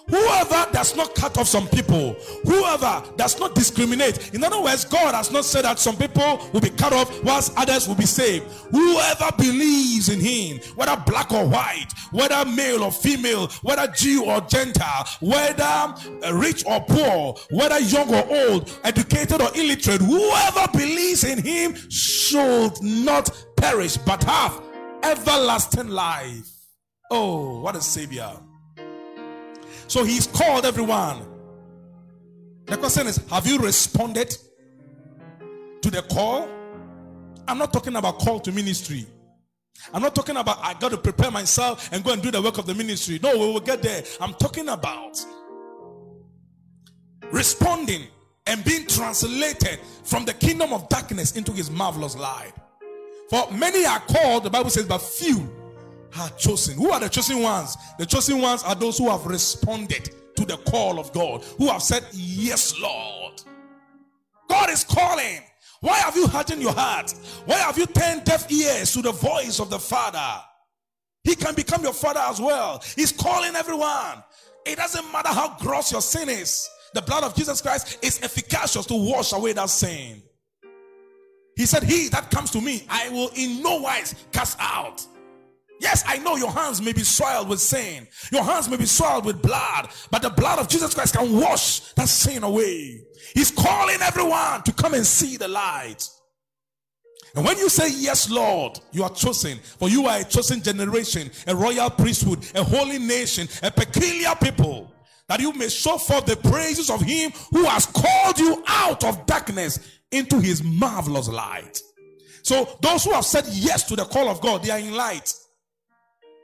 [0.08, 2.14] Whoever does not cut off some people,
[2.44, 4.34] whoever does not discriminate.
[4.34, 7.52] In other words, God has not said that some people will be cut off whilst
[7.56, 8.44] others will be saved.
[8.70, 14.40] Whoever believes in Him, whether black or white, whether male or female, whether Jew or
[14.42, 21.24] Gentile, whether uh, rich or poor, whether young or old, educated or illiterate, whoever believes
[21.24, 24.62] in Him should not perish but have
[25.02, 26.48] everlasting life.
[27.10, 28.30] Oh, what a Savior!
[29.88, 31.22] So he's called everyone.
[32.66, 34.36] The question is Have you responded
[35.82, 36.48] to the call?
[37.48, 39.06] I'm not talking about call to ministry.
[39.92, 42.58] I'm not talking about I got to prepare myself and go and do the work
[42.58, 43.20] of the ministry.
[43.22, 44.02] No, we will get there.
[44.20, 45.24] I'm talking about
[47.30, 48.02] responding
[48.46, 52.52] and being translated from the kingdom of darkness into his marvelous light.
[53.28, 55.50] For many are called, the Bible says, but few
[56.18, 56.76] are chosen.
[56.76, 57.76] Who are the chosen ones?
[57.98, 61.82] The chosen ones are those who have responded to the call of God, who have
[61.82, 63.42] said, Yes, Lord.
[64.48, 65.40] God is calling.
[65.80, 67.12] Why have you hardened your heart?
[67.44, 70.42] Why have you turned deaf ears to the voice of the Father?
[71.26, 72.80] He can become your father as well.
[72.94, 74.22] He's calling everyone.
[74.64, 76.68] It doesn't matter how gross your sin is.
[76.94, 80.22] The blood of Jesus Christ is efficacious to wash away that sin.
[81.56, 85.04] He said, He that comes to me, I will in no wise cast out.
[85.80, 89.24] Yes, I know your hands may be soiled with sin, your hands may be soiled
[89.24, 93.00] with blood, but the blood of Jesus Christ can wash that sin away.
[93.34, 96.08] He's calling everyone to come and see the light.
[97.34, 101.30] And when you say, Yes, Lord, you are chosen, for you are a chosen generation,
[101.46, 104.90] a royal priesthood, a holy nation, a peculiar people,
[105.28, 109.26] that you may show forth the praises of Him who has called you out of
[109.26, 111.82] darkness into His marvelous light.
[112.42, 115.34] So, those who have said yes to the call of God, they are in light.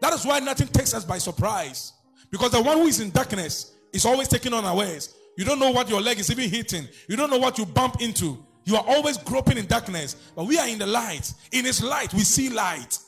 [0.02, 1.92] That is why nothing takes us by surprise.
[2.32, 5.14] Because the one who is in darkness is always taken unawares.
[5.38, 8.02] You don't know what your leg is even hitting, you don't know what you bump
[8.02, 8.44] into.
[8.64, 10.16] You are always groping in darkness.
[10.36, 11.32] But we are in the light.
[11.52, 12.98] In His light, we see light.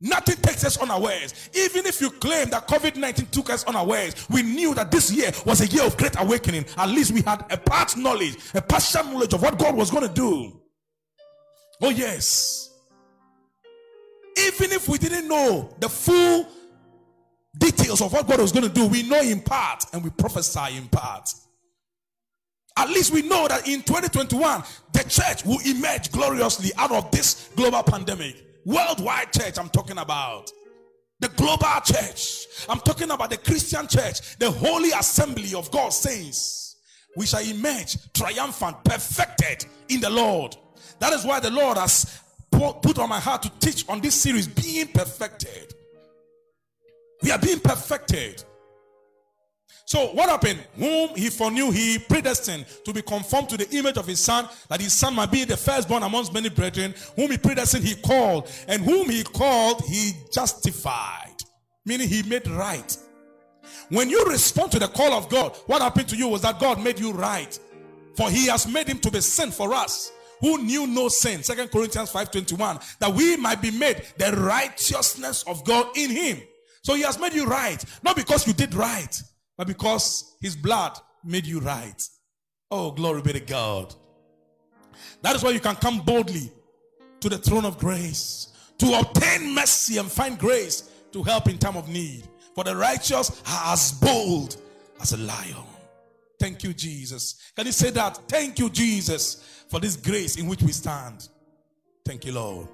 [0.00, 1.50] Nothing takes us unawares.
[1.54, 5.30] Even if you claim that COVID 19 took us unawares, we knew that this year
[5.46, 6.66] was a year of great awakening.
[6.76, 10.06] At least we had a part knowledge, a partial knowledge of what God was going
[10.06, 10.60] to do.
[11.82, 12.67] Oh, yes.
[14.46, 16.46] Even if we didn't know the full
[17.58, 20.76] details of what God was going to do, we know in part and we prophesy
[20.76, 21.28] in part.
[22.76, 27.50] At least we know that in 2021, the church will emerge gloriously out of this
[27.56, 28.36] global pandemic.
[28.64, 30.52] Worldwide church, I'm talking about.
[31.18, 32.46] The global church.
[32.68, 36.76] I'm talking about the Christian church, the holy assembly of God's saints.
[37.16, 40.56] We shall emerge triumphant, perfected in the Lord.
[41.00, 42.17] That is why the Lord has
[42.58, 45.74] put on my heart to teach on this series, being perfected.
[47.22, 48.44] We are being perfected.
[49.86, 50.60] So what happened?
[50.76, 54.80] Whom he foreknew, he predestined to be conformed to the image of his son, that
[54.80, 56.94] his son might be the firstborn amongst many brethren.
[57.16, 61.42] Whom he predestined, he called, and whom he called, he justified,
[61.86, 62.96] meaning he made right.
[63.88, 66.82] When you respond to the call of God, what happened to you was that God
[66.82, 67.58] made you right.
[68.14, 71.42] For he has made him to be sin for us who knew no sin.
[71.42, 72.80] Second Corinthians 5:21.
[72.98, 76.40] That we might be made the righteousness of God in him.
[76.82, 79.22] So he has made you right, not because you did right,
[79.56, 82.02] but because his blood made you right.
[82.70, 83.94] Oh, glory be to God.
[85.22, 86.52] That is why you can come boldly
[87.20, 88.48] to the throne of grace
[88.78, 92.28] to obtain mercy and find grace to help in time of need.
[92.54, 94.56] For the righteous are as bold
[95.00, 95.64] as a lion.
[96.38, 97.36] Thank you, Jesus.
[97.56, 98.16] Can you say that?
[98.28, 101.28] Thank you, Jesus, for this grace in which we stand.
[102.04, 102.68] Thank you, Lord.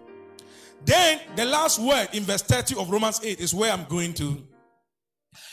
[0.84, 4.46] Then the last word in verse 30 of Romans 8 is where I'm going to.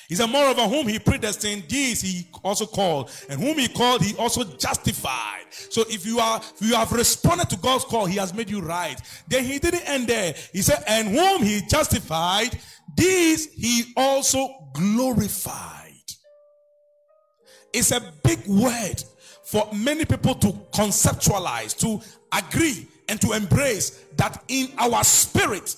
[0.10, 4.16] He said, Moreover, whom he predestined, these he also called, and whom he called, he
[4.18, 5.46] also justified.
[5.50, 8.62] So if you are if you have responded to God's call, he has made you
[8.62, 9.02] right.
[9.28, 10.36] Then he didn't end there.
[10.52, 12.60] He said, And whom he justified,
[12.96, 15.88] these he also glorified.
[17.74, 19.04] It's a big word
[19.52, 25.76] for many people to conceptualize, to agree, and to embrace that in our spirit,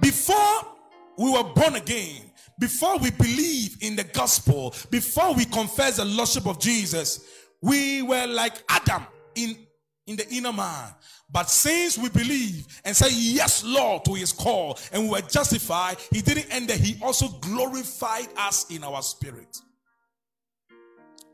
[0.00, 0.66] before
[1.16, 2.22] we were born again,
[2.58, 7.24] before we believe in the gospel, before we confess the lordship of Jesus,
[7.62, 9.56] we were like Adam in,
[10.08, 10.92] in the inner man.
[11.30, 15.98] But since we believe and say yes, Lord, to his call, and we were justified,
[16.10, 16.76] he didn't end there.
[16.76, 19.58] He also glorified us in our spirit.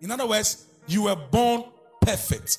[0.03, 1.65] In other words, you were born
[2.01, 2.59] perfect.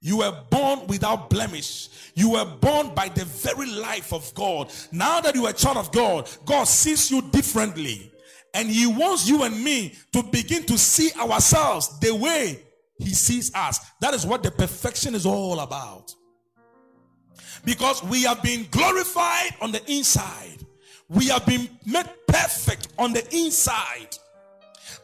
[0.00, 1.88] You were born without blemish.
[2.14, 4.72] You were born by the very life of God.
[4.92, 8.12] Now that you are a child of God, God sees you differently.
[8.54, 12.62] And He wants you and me to begin to see ourselves the way
[12.98, 13.80] He sees us.
[14.00, 16.14] That is what the perfection is all about.
[17.64, 20.64] Because we have been glorified on the inside,
[21.08, 24.16] we have been made perfect on the inside.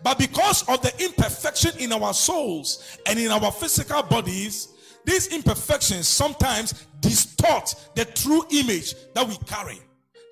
[0.04, 4.68] But because of the imperfection in our souls and in our physical bodies,
[5.06, 9.80] these imperfections sometimes distort the true image that we carry.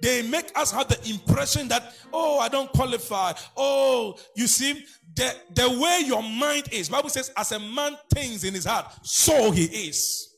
[0.02, 3.32] They make us have the impression that, oh, I don't qualify.
[3.56, 8.44] Oh, you see, the, the way your mind is, Bible says, as a man thinks
[8.44, 10.34] in his heart, so he is.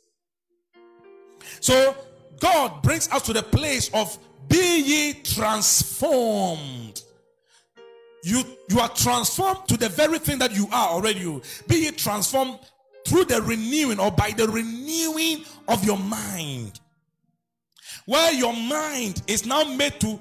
[1.59, 1.97] So
[2.39, 4.17] God brings us to the place of
[4.49, 6.84] be ye transformed.
[8.25, 11.21] You, you are transformed to the very thing that you are already.
[11.69, 12.59] Be ye transformed
[13.07, 16.81] through the renewing or by the renewing of your mind.
[18.07, 20.19] Where your mind is now made to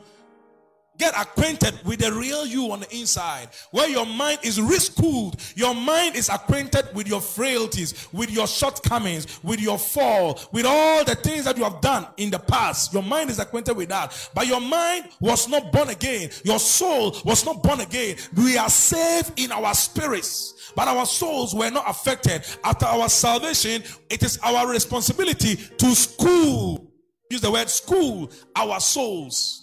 [0.98, 3.50] get acquainted with the real you on the inside.
[3.72, 9.44] Where your mind is reschooled, your mind is acquainted with your frailties, with your shortcomings,
[9.44, 12.94] with your fall, with all the things that you have done in the past.
[12.94, 14.30] Your mind is acquainted with that.
[14.34, 16.30] But your mind was not born again.
[16.44, 18.18] Your soul was not born again.
[18.36, 22.44] We are saved in our spirits but our souls were not affected.
[22.64, 26.92] After our salvation, it is our responsibility to school.
[27.30, 29.63] Use the word school our souls.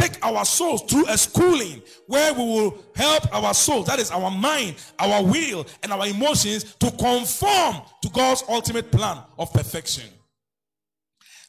[0.00, 4.30] Take our souls through a schooling where we will help our souls, that is our
[4.30, 10.06] mind, our will, and our emotions to conform to God's ultimate plan of perfection.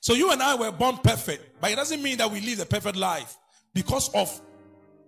[0.01, 2.65] So you and I were born perfect, but it doesn't mean that we live a
[2.65, 3.37] perfect life
[3.73, 4.41] because of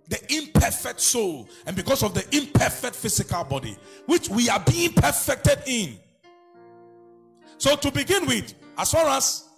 [0.08, 3.76] the imperfect soul and because of the imperfect physical body,
[4.06, 5.98] which we are being perfected in.
[7.58, 9.48] So, to begin with, as far as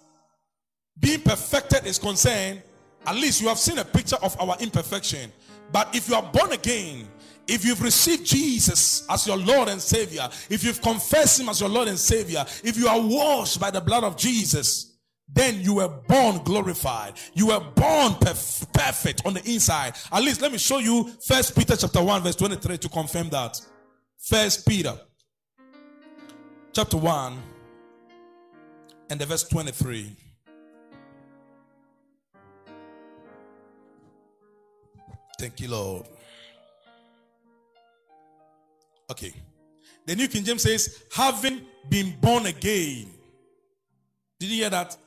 [0.99, 2.63] being perfected is concerned,
[3.07, 5.31] at least you have seen a picture of our imperfection.
[5.71, 7.07] But if you are born again,
[7.47, 11.69] if you've received Jesus as your Lord and Savior, if you've confessed Him as your
[11.69, 14.97] Lord and Savior, if you are washed by the blood of Jesus,
[15.29, 17.13] then you were born glorified.
[17.33, 19.95] You were born perf- perfect on the inside.
[20.11, 23.59] At least let me show you First Peter chapter 1 verse 23 to confirm that.
[24.19, 24.97] First Peter
[26.73, 27.43] chapter 1
[29.09, 30.26] and the verse 23.
[35.39, 36.05] Thank you, Lord.
[39.09, 39.33] Okay.
[40.05, 43.07] The New King James says, having been born again.
[44.39, 44.97] Did you hear that?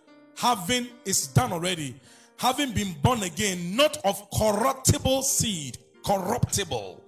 [0.41, 1.95] having is done already,
[2.39, 7.03] having been born again, not of corruptible seed, corruptible.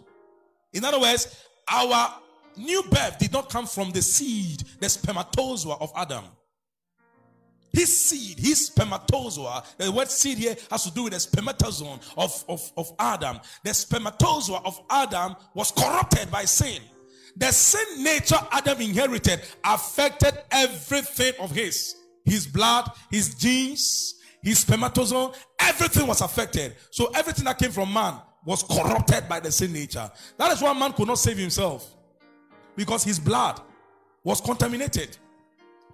[0.75, 2.15] In other words, our
[2.57, 6.25] new birth did not come from the seed, the spermatozoa of Adam.
[7.73, 12.45] His seed, his spermatozoa, the word seed here has to do with the spermatozoon of,
[12.49, 13.41] of, of Adam.
[13.65, 16.83] The spermatozoa of Adam was corrupted by sin.
[17.37, 25.33] The sin nature Adam inherited affected everything of his his blood, his genes, his spermatozoon,
[25.59, 26.75] everything was affected.
[26.91, 28.15] So everything that came from man
[28.45, 30.11] was corrupted by the sin nature.
[30.37, 31.89] That is why man could not save himself
[32.77, 33.61] because his blood
[34.25, 35.17] was contaminated.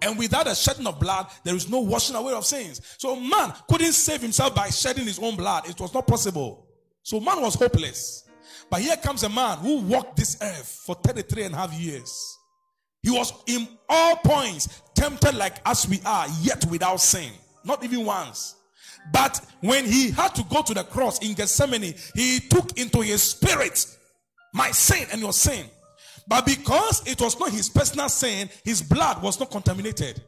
[0.01, 2.81] And without a shedding of blood, there is no washing away of sins.
[2.97, 5.69] So man couldn't save himself by shedding his own blood.
[5.69, 6.67] It was not possible.
[7.03, 8.27] So man was hopeless.
[8.69, 12.37] But here comes a man who walked this earth for 33 and a half years.
[13.01, 17.31] He was in all points tempted like us we are, yet without sin.
[17.63, 18.55] Not even once.
[19.11, 23.23] But when he had to go to the cross in Gethsemane, he took into his
[23.23, 23.85] spirit
[24.53, 25.65] my sin and your sin.
[26.29, 30.21] But because it was not his personal sin, his blood was not contaminated.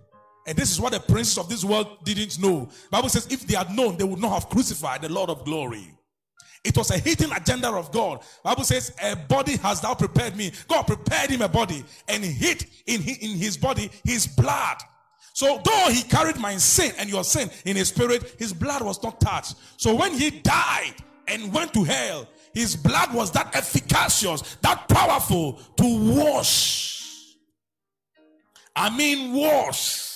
[0.48, 2.70] And this is what the princes of this world didn't know.
[2.90, 5.88] Bible says if they had known, they would not have crucified the Lord of glory.
[6.64, 8.24] It was a hidden agenda of God.
[8.44, 12.68] Bible says, "A body has thou prepared me." God prepared him a body and hid
[12.88, 14.78] in hi- in his body his blood.
[15.34, 19.02] So though he carried my sin and your sin in his spirit, his blood was
[19.02, 19.56] not touched.
[19.78, 20.96] So when he died
[21.28, 27.36] and went to hell, his blood was that efficacious, that powerful to wash.
[28.76, 30.12] I mean, wash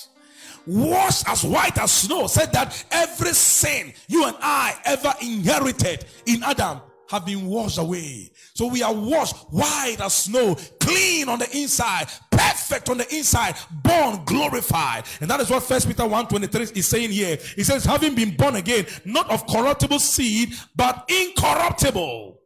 [0.68, 6.44] wash as white as snow said that every sin you and I ever inherited in
[6.44, 8.32] Adam have been washed away.
[8.54, 13.56] So we are washed white as snow, clean on the inside, perfect on the inside,
[13.72, 15.06] born glorified.
[15.22, 17.38] And that is what First Peter 1:23 is saying here.
[17.56, 22.40] He says, having been born again, not of corruptible seed, but incorruptible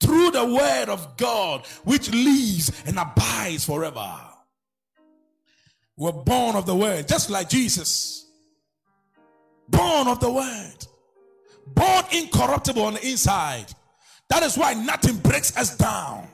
[0.00, 4.18] through the word of God, which lives and abides forever
[5.96, 8.26] We're born of the word, just like Jesus.
[9.68, 10.86] Born of the word.
[11.66, 13.66] Born incorruptible on the inside.
[14.32, 16.26] That is why nothing breaks us down.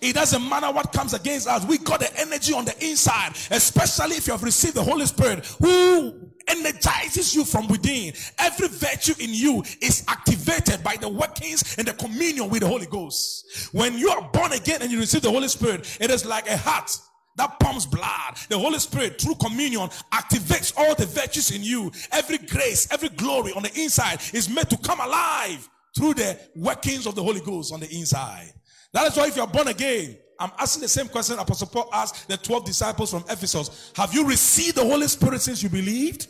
[0.00, 1.64] It doesn't matter what comes against us.
[1.64, 5.46] We got the energy on the inside, especially if you have received the Holy Spirit
[5.60, 8.14] who energizes you from within.
[8.40, 12.86] Every virtue in you is activated by the workings and the communion with the Holy
[12.86, 13.70] Ghost.
[13.72, 16.56] When you are born again and you receive the Holy Spirit, it is like a
[16.56, 16.98] heart
[17.36, 18.38] that pumps blood.
[18.48, 21.92] The Holy Spirit, through communion, activates all the virtues in you.
[22.10, 27.06] Every grace, every glory on the inside is made to come alive through the workings
[27.06, 28.52] of the Holy Ghost on the inside.
[28.92, 31.88] That is why, if you are born again, I'm asking the same question Apostle Paul
[31.92, 36.28] asked the 12 disciples from Ephesus Have you received the Holy Spirit since you believed?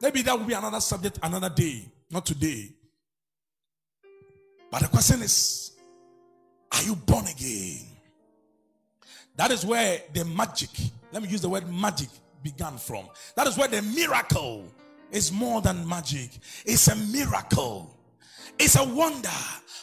[0.00, 2.70] Maybe that will be another subject another day, not today.
[4.70, 5.72] But the question is
[6.72, 7.86] Are you born again?
[9.36, 10.70] That is where the magic,
[11.12, 12.08] let me use the word magic,
[12.42, 13.06] began from.
[13.36, 14.66] That is where the miracle
[15.12, 16.30] is more than magic.
[16.64, 17.91] It's a miracle.
[18.62, 19.28] It's a wonder.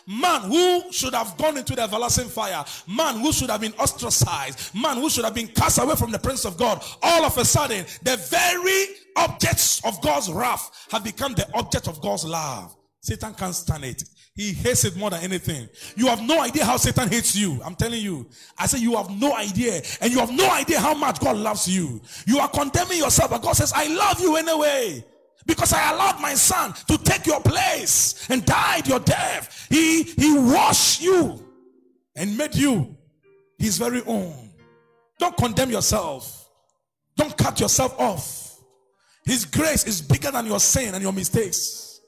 [0.07, 4.73] Man who should have gone into the everlasting fire, man who should have been ostracized,
[4.73, 7.45] man who should have been cast away from the presence of God, all of a
[7.45, 8.85] sudden, the very
[9.17, 12.75] objects of God's wrath have become the object of God's love.
[13.01, 14.03] Satan can't stand it.
[14.33, 15.67] He hates it more than anything.
[15.95, 17.61] You have no idea how Satan hates you.
[17.63, 18.27] I'm telling you.
[18.57, 19.81] I say you have no idea.
[20.01, 22.01] And you have no idea how much God loves you.
[22.25, 25.03] You are condemning yourself, but God says, I love you anyway.
[25.45, 29.67] Because I allowed my son to take your place and died your death.
[29.69, 31.43] He, he washed you
[32.15, 32.95] and made you
[33.57, 34.49] his very own.
[35.17, 36.49] Don't condemn yourself.
[37.15, 38.59] Don't cut yourself off.
[39.25, 42.01] His grace is bigger than your sin and your mistakes.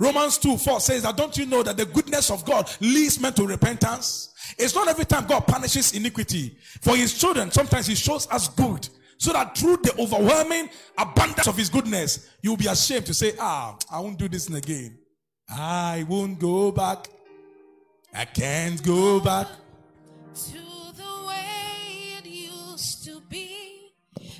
[0.00, 3.32] Romans 2 4 says that don't you know that the goodness of God leads men
[3.34, 4.32] to repentance?
[4.58, 6.56] It's not every time God punishes iniquity.
[6.80, 8.88] For his children, sometimes he shows us good.
[9.18, 13.76] So that through the overwhelming abundance of his goodness, you'll be ashamed to say, Ah,
[13.90, 14.96] I won't do this again.
[15.50, 17.08] I won't go back.
[18.14, 19.48] I can't go back
[20.34, 20.52] to
[20.96, 23.90] the way it used to be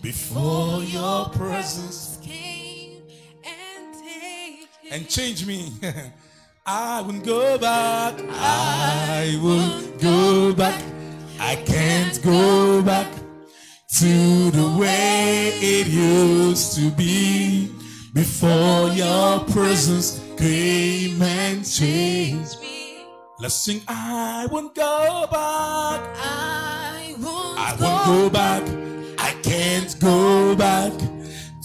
[0.01, 3.03] before your presence came
[3.45, 5.73] and take and change me.
[6.67, 8.15] I won't go back.
[8.31, 10.81] I won't go back.
[11.41, 13.18] I can't go back
[13.99, 17.69] to the way it used to be
[18.15, 22.61] before your presence came and changed.
[22.61, 23.03] me.
[23.41, 23.81] Let's sing.
[23.89, 26.01] I won't go back.
[26.17, 28.63] I won't, I won't go back.
[29.19, 30.93] I can't go back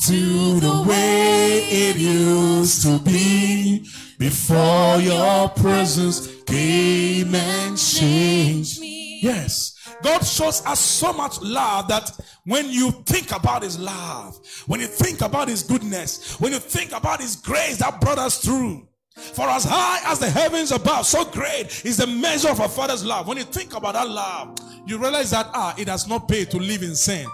[0.07, 9.19] to the way it used to be before your presence came and changed me.
[9.21, 9.73] Yes.
[10.01, 12.09] God shows us so much love that
[12.45, 16.91] when you think about His love, when you think about His goodness, when you think
[16.91, 21.23] about His grace that brought us through, for as high as the heavens above, so
[21.25, 23.27] great is the measure of our Father's love.
[23.27, 26.57] When you think about that love, you realize that ah, it has not paid to
[26.57, 27.27] live in sin.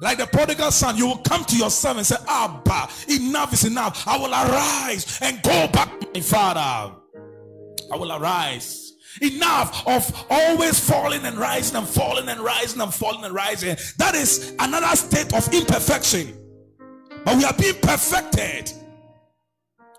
[0.00, 4.06] Like the prodigal son, you will come to yourself and say, Abba, enough is enough.
[4.06, 6.94] I will arise and go back to my father.
[7.92, 8.87] I will arise.
[9.20, 13.76] Enough of always falling and rising and falling and rising and falling and rising.
[13.98, 16.34] That is another state of imperfection.
[17.24, 18.72] But we are being perfected.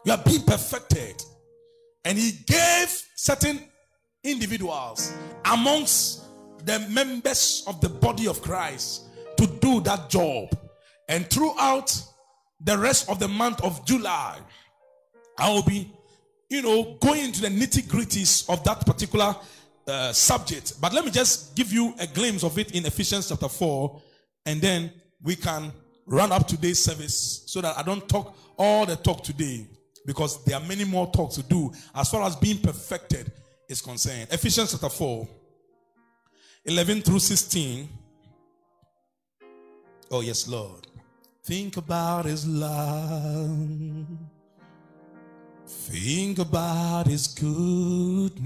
[0.05, 1.24] We are being perfected.
[2.05, 3.62] And he gave certain
[4.24, 5.14] individuals
[5.45, 6.24] amongst
[6.66, 9.03] the members of the body of Christ
[9.38, 10.49] to do that job.
[11.07, 11.95] And throughout
[12.62, 14.39] the rest of the month of July,
[15.38, 15.91] I will be,
[16.50, 19.36] you know, going into the nitty gritties of that particular
[19.88, 20.80] uh, subject.
[20.82, 24.02] But let me just give you a glimpse of it in Ephesians chapter 4,
[24.45, 24.91] and then
[25.22, 25.72] we can
[26.06, 29.68] run up today's service so that I don't talk all the talk today
[30.06, 33.32] because there are many more talks to do as far as being perfected
[33.68, 34.28] is concerned.
[34.32, 35.28] Ephesians chapter 4,
[36.66, 37.88] 11 through 16.
[40.12, 40.88] Oh, yes, Lord.
[41.43, 44.08] Think about his love.
[45.70, 48.39] Think about his goodness.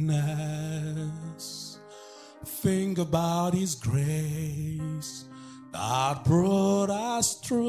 [2.44, 5.24] Think about his grace
[5.72, 7.64] that brought us through.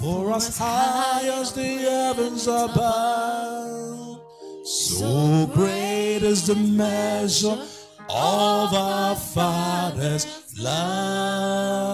[0.00, 4.22] For as high as the heavens above,
[4.64, 7.58] so great is the measure
[8.08, 10.26] of our Father's
[10.58, 11.84] love.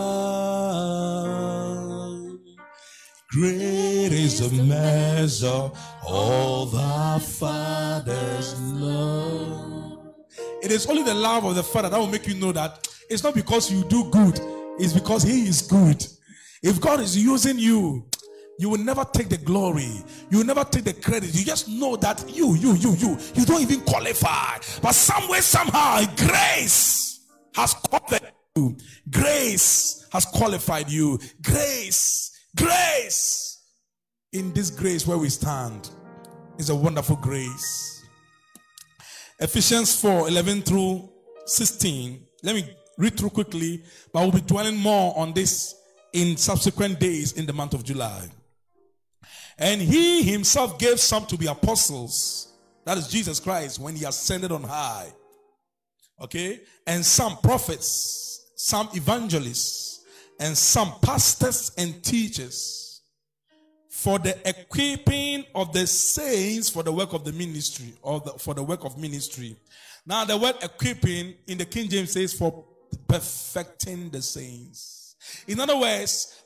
[3.33, 5.71] Great is the measure
[6.05, 9.99] of our Father's love.
[10.63, 13.23] It is only the love of the Father that will make you know that it's
[13.23, 14.41] not because you do good,
[14.81, 16.05] it's because He is good.
[16.63, 18.05] If God is using you,
[18.59, 19.91] you will never take the glory.
[20.31, 21.33] You will never take the credit.
[21.33, 24.59] You just know that you, you, you, you, you don't even qualify.
[24.83, 28.77] But somewhere, somehow, grace has qualified you.
[29.09, 31.19] Grace has qualified you.
[31.43, 33.63] Grace, grace.
[34.33, 35.91] In this grace where we stand
[36.59, 38.05] is a wonderful grace.
[39.39, 41.09] Ephesians 4 11 through
[41.47, 42.27] 16.
[42.43, 43.83] Let me read through quickly,
[44.13, 45.75] but we'll be dwelling more on this
[46.13, 48.29] in subsequent days in the month of July.
[49.59, 52.53] And he himself gave some to be apostles.
[52.85, 55.13] That is Jesus Christ when he ascended on high.
[56.21, 56.61] Okay?
[56.87, 59.90] And some prophets, some evangelists,
[60.41, 63.03] and some pastors and teachers
[63.89, 68.55] for the equipping of the saints for the work of the ministry or the, for
[68.55, 69.57] the work of ministry.
[70.07, 72.65] Now the word equipping in the King James says for
[73.07, 75.15] perfecting the saints.
[75.47, 76.43] In other words,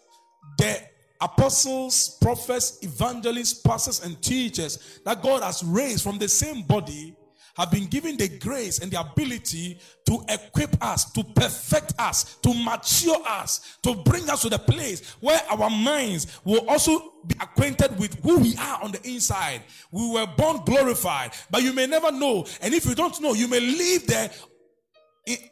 [0.58, 0.80] the
[1.20, 7.16] apostles, prophets, evangelists, pastors, and teachers that God has raised from the same body
[7.56, 12.52] have been given the grace and the ability to equip us, to perfect us, to
[12.52, 17.98] mature us, to bring us to the place where our minds will also be acquainted
[17.98, 19.62] with who we are on the inside.
[19.90, 22.46] We were born glorified, but you may never know.
[22.60, 24.30] And if you don't know, you may live there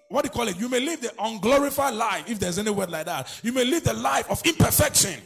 [0.08, 0.60] what do you call it?
[0.60, 3.40] You may live the unglorified life, if there's any word like that.
[3.42, 5.20] You may live the life of imperfection,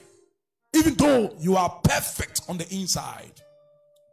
[0.74, 3.42] even though you are perfect on the inside.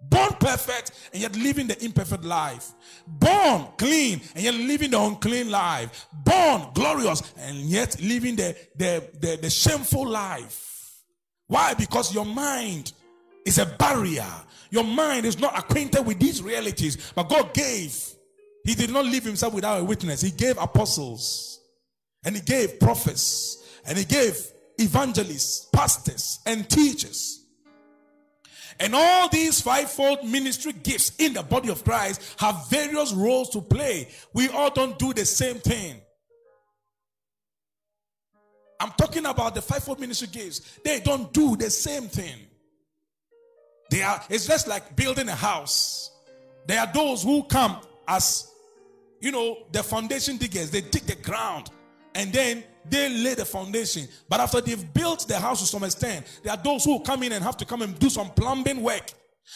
[0.10, 2.72] Born perfect and yet living the imperfect life.
[3.08, 6.08] Born clean and yet living the unclean life.
[6.14, 11.02] Born glorious and yet living the, the, the, the shameful life.
[11.48, 11.74] Why?
[11.74, 12.94] Because your mind
[13.46, 14.32] is a barrier.
[14.70, 17.12] Your mind is not acquainted with these realities.
[17.16, 18.14] But God gave
[18.64, 20.22] he did not leave himself without a witness.
[20.22, 21.60] He gave apostles,
[22.24, 24.38] and he gave prophets, and he gave
[24.78, 27.43] evangelists, pastors, and teachers.
[28.80, 33.62] And all these fivefold ministry gifts in the body of Christ have various roles to
[33.62, 34.10] play.
[34.34, 35.96] We all don't do the same thing.
[38.80, 40.80] I'm talking about the fivefold ministry gifts.
[40.84, 42.38] They don't do the same thing.
[43.90, 46.12] They are, it's just like building a house.
[46.66, 48.50] There are those who come as
[49.24, 51.70] you know, the foundation diggers, they dig the ground
[52.14, 54.08] and then they lay the foundation.
[54.30, 57.32] But after they've built the house to some extent, there are those who come in
[57.32, 59.12] and have to come and do some plumbing work.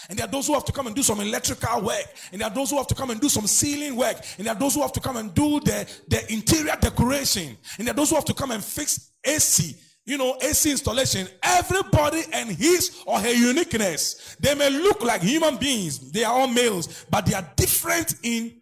[0.10, 2.06] And there are those who have to come and do some electrical work.
[2.32, 4.18] And there are those who have to come and do some ceiling work.
[4.38, 7.58] And there are those who have to come and do the, the interior decoration.
[7.78, 9.76] And there are those who have to come and fix AC
[10.08, 14.38] you know, AC installation, everybody and his or her uniqueness.
[14.40, 18.54] They may look like human beings, they are all males, but they are different in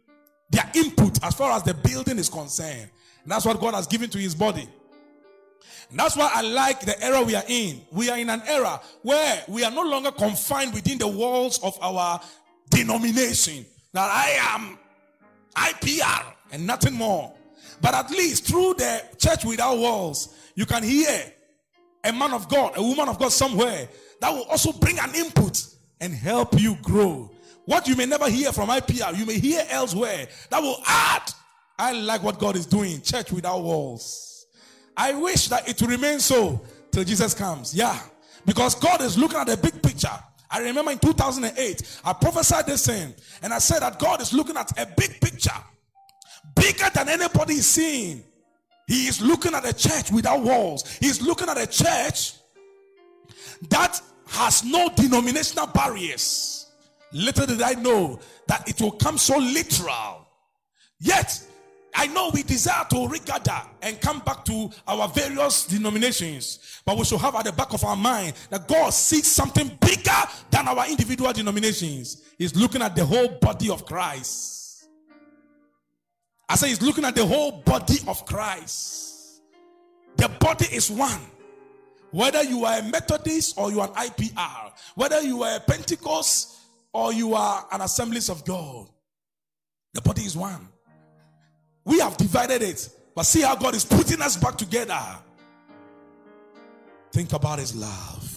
[0.49, 2.89] their input as far as the building is concerned.
[3.25, 4.69] And that's what God has given to his body.
[5.89, 7.81] And that's why I like the era we are in.
[7.91, 11.75] We are in an era where we are no longer confined within the walls of
[11.81, 12.21] our
[12.69, 13.65] denomination.
[13.93, 14.77] That I am
[15.55, 17.33] IPR and nothing more.
[17.81, 21.33] But at least through the church without walls, you can hear
[22.03, 23.89] a man of God, a woman of God somewhere
[24.21, 25.65] that will also bring an input
[25.99, 27.31] and help you grow.
[27.65, 31.31] What you may never hear from IPR, you may hear elsewhere that will add.
[31.77, 34.47] I like what God is doing, church without walls.
[34.95, 36.61] I wish that it will remain so
[36.91, 37.75] till Jesus comes.
[37.75, 37.99] Yeah.
[38.45, 40.07] Because God is looking at the big picture.
[40.49, 44.55] I remember in 2008, I prophesied this thing, and I said that God is looking
[44.55, 45.51] at a big picture,
[46.55, 48.23] bigger than anybody is seeing.
[48.87, 50.97] He is looking at a church without walls.
[50.99, 52.33] He's looking at a church
[53.69, 56.67] that has no denominational barriers.
[57.11, 60.27] Little did I know that it will come so literal.
[60.99, 61.41] Yet,
[61.97, 67.05] I know we desire to regather and come back to our various denominations, but we
[67.05, 70.11] should have at the back of our mind that God sees something bigger
[70.51, 72.21] than our individual denominations.
[72.37, 74.89] He's looking at the whole body of Christ.
[76.49, 79.41] I say he's looking at the whole body of Christ.
[80.17, 81.21] The body is one.
[82.11, 86.57] Whether you are a Methodist or you are an IPR, whether you are a Pentecost
[86.91, 88.89] or you are an Assemblies of God,
[89.93, 90.67] the body is one.
[91.85, 94.99] We have divided it, but see how God is putting us back together.
[97.13, 98.31] Think about His love.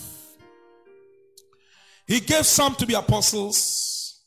[2.06, 4.20] He gave some to be apostles,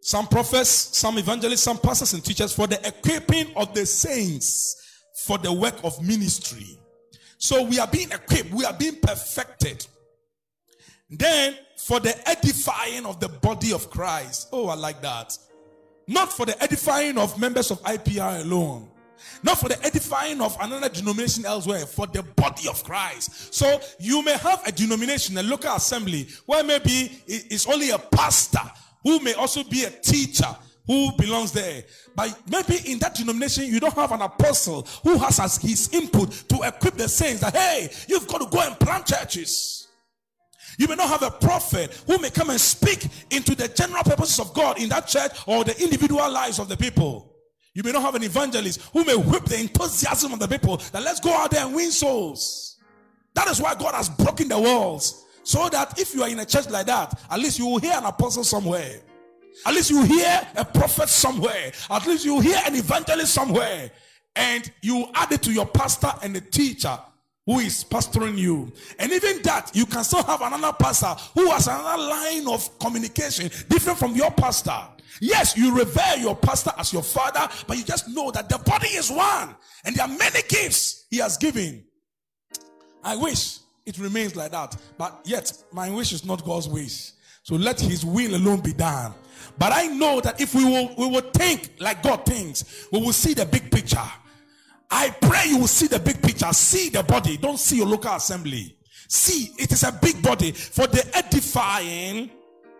[0.00, 4.76] some prophets, some evangelists, some pastors and teachers for the equipping of the saints
[5.24, 6.78] for the work of ministry.
[7.38, 9.86] So we are being equipped, we are being perfected.
[11.10, 14.48] Then for the edifying of the body of Christ.
[14.52, 15.36] Oh, I like that.
[16.08, 18.88] Not for the edifying of members of IPR alone.
[19.42, 23.52] Not for the edifying of another denomination elsewhere, for the body of Christ.
[23.54, 28.60] So you may have a denomination, a local assembly, where maybe it's only a pastor
[29.02, 30.48] who may also be a teacher
[30.86, 31.84] who belongs there.
[32.16, 36.30] But maybe in that denomination, you don't have an apostle who has as his input
[36.48, 39.87] to equip the saints that, hey, you've got to go and plant churches.
[40.78, 44.38] You may not have a prophet who may come and speak into the general purposes
[44.38, 47.34] of God in that church or the individual lives of the people.
[47.74, 51.02] You may not have an evangelist who may whip the enthusiasm of the people that
[51.02, 52.76] let's go out there and win souls.
[53.34, 55.24] That is why God has broken the walls.
[55.42, 57.94] So that if you are in a church like that, at least you will hear
[57.94, 59.00] an apostle somewhere.
[59.66, 61.72] At least you hear a prophet somewhere.
[61.90, 63.90] At least you hear an evangelist somewhere.
[64.36, 66.96] And you add it to your pastor and the teacher
[67.48, 68.70] who is pastoring you.
[68.98, 73.48] And even that, you can still have another pastor who has another line of communication
[73.70, 74.76] different from your pastor.
[75.22, 78.88] Yes, you revere your pastor as your father, but you just know that the body
[78.88, 81.84] is one and there are many gifts he has given.
[83.02, 87.12] I wish it remains like that, but yet my wish is not God's wish.
[87.44, 89.14] So let his will alone be done.
[89.56, 93.14] But I know that if we will, we will think like God thinks, we will
[93.14, 93.96] see the big picture.
[94.90, 96.52] I pray you will see the big picture.
[96.52, 97.36] See the body.
[97.36, 98.76] Don't see your local assembly.
[99.08, 102.30] See, it is a big body for the edifying.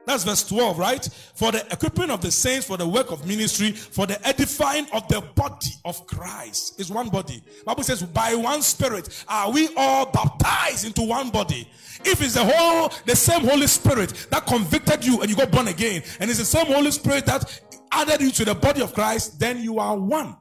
[0.04, 1.04] That's verse 12, right?
[1.34, 5.06] For the equipping of the saints, for the work of ministry, for the edifying of
[5.08, 6.80] the body of Christ.
[6.80, 7.42] Is one body.
[7.66, 11.68] Bible says, by one spirit are we all baptized into one body.
[12.06, 15.68] If it's the whole, the same Holy Spirit that convicted you and you got born
[15.68, 17.60] again, and it's the same Holy Spirit that
[17.92, 20.36] added you to the body of Christ, then you are one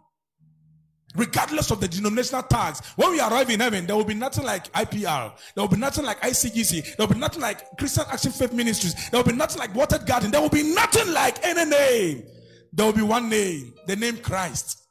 [1.18, 2.82] regardless of the denominational tags.
[2.96, 5.34] When we arrive in heaven, there will be nothing like IPR.
[5.56, 6.96] There will be nothing like ICGC.
[6.96, 9.10] There will be nothing like Christian Action Faith Ministries.
[9.10, 10.32] There will be nothing like Watered Garden.
[10.32, 12.24] There will be nothing like any name.
[12.72, 14.88] There will be one name, the name Christ.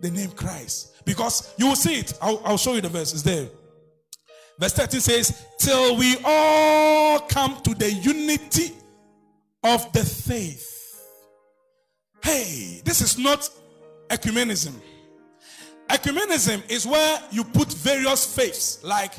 [0.00, 1.04] The name Christ.
[1.04, 2.12] Because you will see it.
[2.20, 3.12] I'll, I'll show you the verse.
[3.12, 3.48] It's there.
[4.58, 8.72] Verse 13 says, Till we all come to the unity
[9.62, 10.70] of the faith.
[12.22, 13.48] Hey, this is not
[14.08, 14.74] ecumenism.
[15.88, 19.12] Ecumenism is where you put various faiths like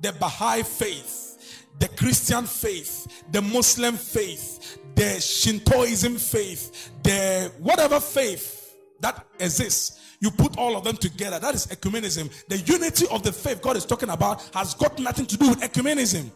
[0.00, 8.76] the Baha'i faith, the Christian faith, the Muslim faith, the Shintoism faith, the whatever faith
[9.00, 10.00] that exists.
[10.20, 11.40] You put all of them together.
[11.40, 12.30] That is ecumenism.
[12.46, 15.60] The unity of the faith God is talking about has got nothing to do with
[15.60, 16.30] ecumenism.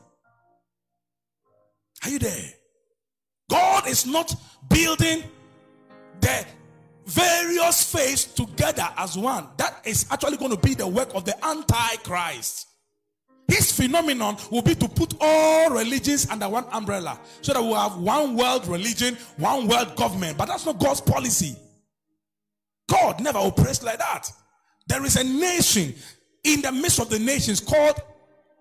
[2.04, 2.50] Are you there?
[3.48, 4.34] God is not
[4.68, 5.22] building
[6.20, 6.44] the
[7.06, 9.48] various faiths together as one.
[9.56, 12.66] That is actually going to be the work of the Antichrist.
[13.48, 17.96] His phenomenon will be to put all religions under one umbrella so that we'll have
[17.96, 20.36] one world religion, one world government.
[20.36, 21.54] But that's not God's policy.
[22.88, 24.30] God never operates like that.
[24.88, 25.94] There is a nation
[26.42, 28.00] in the midst of the nations called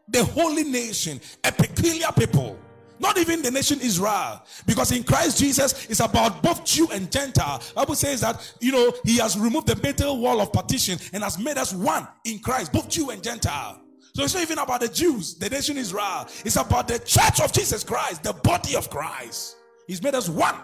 [0.08, 2.58] the holy nation, a peculiar people.
[3.00, 4.42] Not even the nation Israel.
[4.66, 7.62] Because in Christ Jesus, it's about both Jew and Gentile.
[7.76, 11.38] Bible says that, you know, he has removed the middle wall of partition and has
[11.38, 13.82] made us one in Christ, both Jew and Gentile.
[14.16, 16.26] So it's not even about the Jews, the nation Israel.
[16.46, 19.58] It's about the church of Jesus Christ, the body of Christ.
[19.88, 20.56] He's made us one.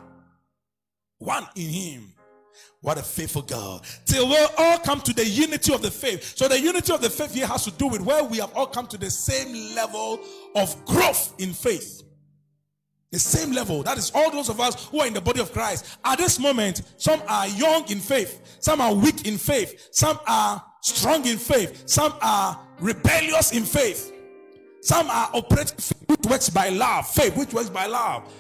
[1.18, 2.14] One in Him.
[2.80, 3.86] What a faithful God.
[4.06, 6.36] Till we all come to the unity of the faith.
[6.36, 8.66] So the unity of the faith here has to do with where we have all
[8.66, 10.20] come to the same level
[10.56, 12.04] of growth in faith.
[13.12, 13.84] The same level.
[13.84, 15.98] That is all those of us who are in the body of Christ.
[16.06, 20.64] At this moment, some are young in faith, some are weak in faith, some are
[20.82, 24.14] strong in faith, some are rebellious in faith,
[24.82, 28.32] some are operating which works by love, faith which works by love.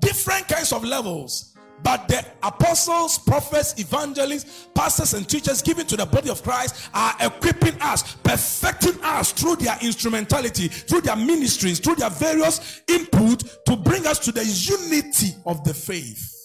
[0.00, 1.55] Different kinds of levels.
[1.86, 7.14] But the apostles, prophets, evangelists, pastors, and teachers given to the body of Christ are
[7.20, 13.76] equipping us, perfecting us through their instrumentality, through their ministries, through their various input to
[13.76, 16.35] bring us to the unity of the faith.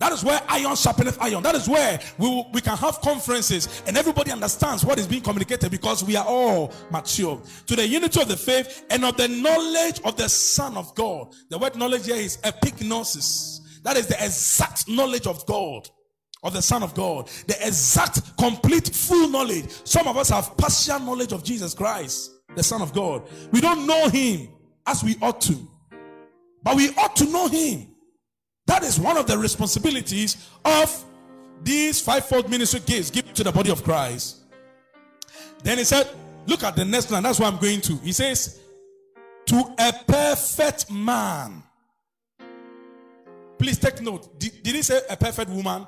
[0.00, 1.42] That is where iron sharpeneth iron.
[1.42, 5.22] That is where we, will, we can have conferences and everybody understands what is being
[5.22, 7.42] communicated because we are all mature.
[7.66, 11.34] To the unity of the faith and of the knowledge of the Son of God.
[11.50, 13.82] The word knowledge here is epignosis.
[13.82, 15.88] That is the exact knowledge of God,
[16.44, 17.28] of the Son of God.
[17.48, 19.68] The exact, complete, full knowledge.
[19.84, 23.28] Some of us have partial knowledge of Jesus Christ, the Son of God.
[23.50, 24.48] We don't know Him
[24.86, 25.56] as we ought to,
[26.62, 27.88] but we ought to know Him.
[28.68, 31.04] That is one of the responsibilities of
[31.62, 34.42] these fivefold ministry gifts given to the body of Christ.
[35.64, 36.06] Then he said,
[36.46, 37.22] Look at the next line.
[37.22, 37.96] That's what I'm going to.
[37.96, 38.60] He says,
[39.46, 41.62] To a perfect man.
[43.58, 44.38] Please take note.
[44.38, 45.86] Did, did he say a perfect woman?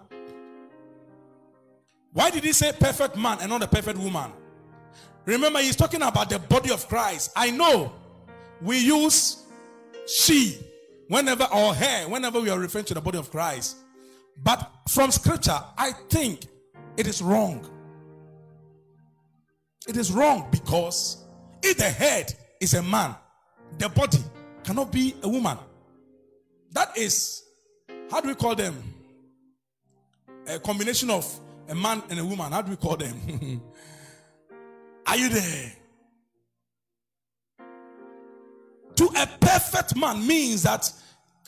[2.14, 4.32] Why did he say perfect man and not a perfect woman?
[5.26, 7.30] Remember, he's talking about the body of Christ.
[7.36, 7.92] I know
[8.62, 9.44] we use
[10.06, 10.58] she
[11.10, 13.78] whenever or her, whenever we are referring to the body of Christ.
[14.40, 16.46] But from scripture, I think
[16.96, 17.68] it is wrong.
[19.88, 21.24] It is wrong because
[21.64, 23.16] if the head is a man,
[23.76, 24.18] the body
[24.62, 25.58] cannot be a woman.
[26.70, 27.42] That is,
[28.08, 28.76] how do we call them?
[30.46, 31.26] A combination of
[31.68, 32.52] a man and a woman.
[32.52, 33.60] How do we call them?
[35.08, 35.72] Are you there?
[39.00, 40.92] to a perfect man means that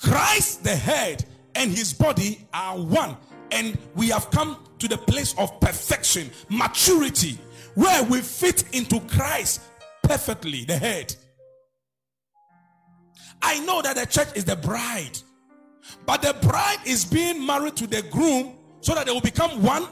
[0.03, 1.25] Christ, the head,
[1.55, 3.17] and his body are one.
[3.51, 7.39] And we have come to the place of perfection, maturity,
[7.75, 9.61] where we fit into Christ
[10.03, 11.15] perfectly, the head.
[13.43, 15.19] I know that the church is the bride,
[16.07, 19.87] but the bride is being married to the groom so that they will become one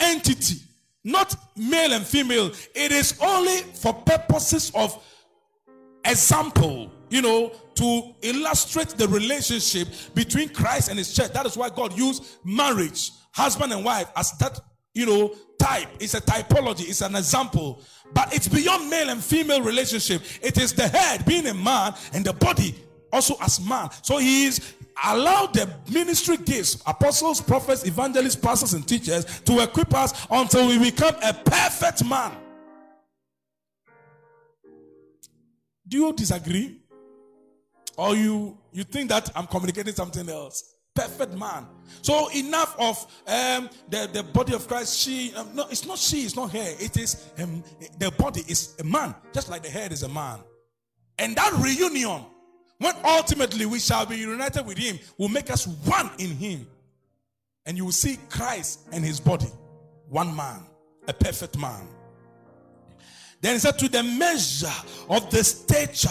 [0.00, 0.56] entity,
[1.04, 2.50] not male and female.
[2.74, 5.02] It is only for purposes of
[6.04, 11.30] example, you know, to illustrate the relationship between Christ and his church.
[11.34, 14.58] That is why God used marriage, husband and wife, as that,
[14.94, 15.88] you know, type.
[16.00, 17.82] It's a typology, it's an example.
[18.14, 20.22] But it's beyond male and female relationship.
[20.40, 22.74] It is the head being a man and the body
[23.12, 23.90] also as man.
[24.00, 29.94] So he is allowed the ministry gifts, apostles, prophets, evangelists, pastors, and teachers to equip
[29.94, 32.32] us until we become a perfect man.
[35.86, 36.81] Do you disagree?
[37.96, 40.74] Or you you think that I'm communicating something else?
[40.94, 41.66] Perfect man.
[42.02, 44.98] So enough of um, the, the body of Christ.
[44.98, 46.74] She um, no, it's not she, it's not her.
[46.78, 47.64] It is um,
[47.98, 50.38] the body is a man, just like the head is a man.
[51.18, 52.22] And that reunion,
[52.78, 56.66] when ultimately we shall be united with him, will make us one in him.
[57.64, 59.50] And you will see Christ and his body,
[60.08, 60.64] one man,
[61.06, 61.86] a perfect man.
[63.42, 64.72] Then he said, To the measure
[65.10, 66.08] of the stature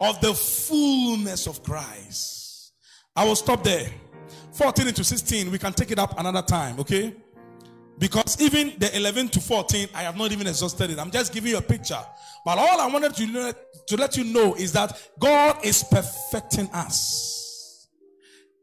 [0.00, 2.72] of the fullness of Christ.
[3.16, 3.90] I will stop there.
[4.52, 7.14] 14 into 16, we can take it up another time, okay?
[7.98, 10.98] Because even the 11 to 14, I have not even exhausted it.
[10.98, 12.00] I'm just giving you a picture.
[12.44, 13.54] But all I wanted to,
[13.86, 17.88] to let you know is that God is perfecting us.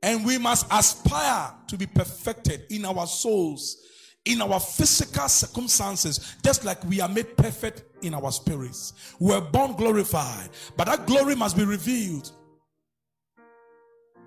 [0.04, 3.78] And we must aspire to be perfected in our souls
[4.26, 8.94] in our physical circumstances, just like we are made perfect in our spirits.
[9.20, 12.32] We're born glorified, but that glory must be revealed.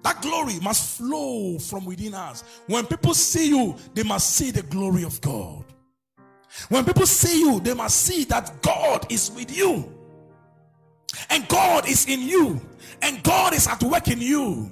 [0.03, 2.45] That glory must flow from within us.
[2.67, 5.65] When people see you, they must see the glory of God.
[6.69, 9.91] When people see you, they must see that God is with you.
[11.31, 12.61] And God is in you.
[13.01, 14.71] And God is at work in you.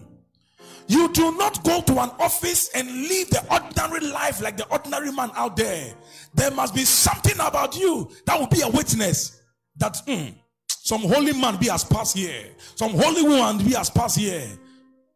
[0.89, 5.13] You do not go to an office and live the ordinary life like the ordinary
[5.13, 5.95] man out there.
[6.35, 9.41] There must be something about you that will be a witness
[9.77, 10.35] that mm,
[10.67, 14.47] some holy man be as passed here, some holy woman be as passed here.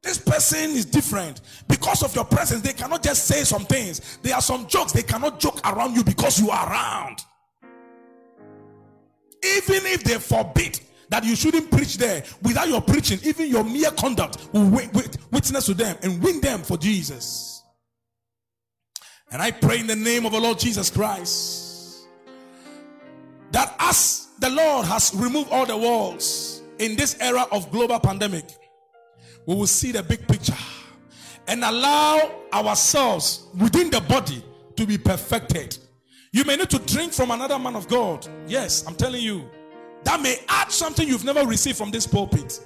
[0.03, 2.63] This person is different because of your presence.
[2.63, 4.19] They cannot just say some things.
[4.23, 7.19] There are some jokes they cannot joke around you because you are around.
[9.45, 10.79] Even if they forbid
[11.09, 15.17] that you shouldn't preach there, without your preaching, even your mere conduct will wit- wit-
[15.31, 17.63] witness to them and win them for Jesus.
[19.31, 22.07] And I pray in the name of the Lord Jesus Christ
[23.53, 28.45] that as the Lord has removed all the walls in this era of global pandemic,
[29.47, 30.57] we will see the big picture
[31.47, 34.45] and allow ourselves within the body
[34.77, 35.77] to be perfected.
[36.33, 38.27] You may need to drink from another man of God.
[38.47, 39.49] Yes, I'm telling you.
[40.07, 42.61] That may add something you've never received from this pulpit.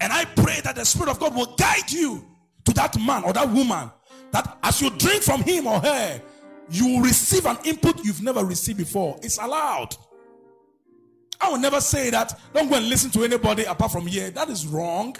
[0.00, 2.26] And I pray that the Spirit of God will guide you
[2.64, 3.88] to that man or that woman.
[4.32, 6.20] That as you drink from him or her,
[6.68, 9.16] you will receive an input you've never received before.
[9.22, 9.94] It's allowed.
[11.40, 12.36] I will never say that.
[12.52, 14.30] Don't go and listen to anybody apart from here.
[14.30, 15.14] That is wrong.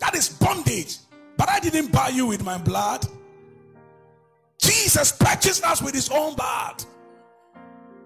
[0.00, 0.98] That is bondage.
[1.38, 3.06] But I didn't buy you with my blood.
[4.60, 6.84] Jesus purchased us with his own blood.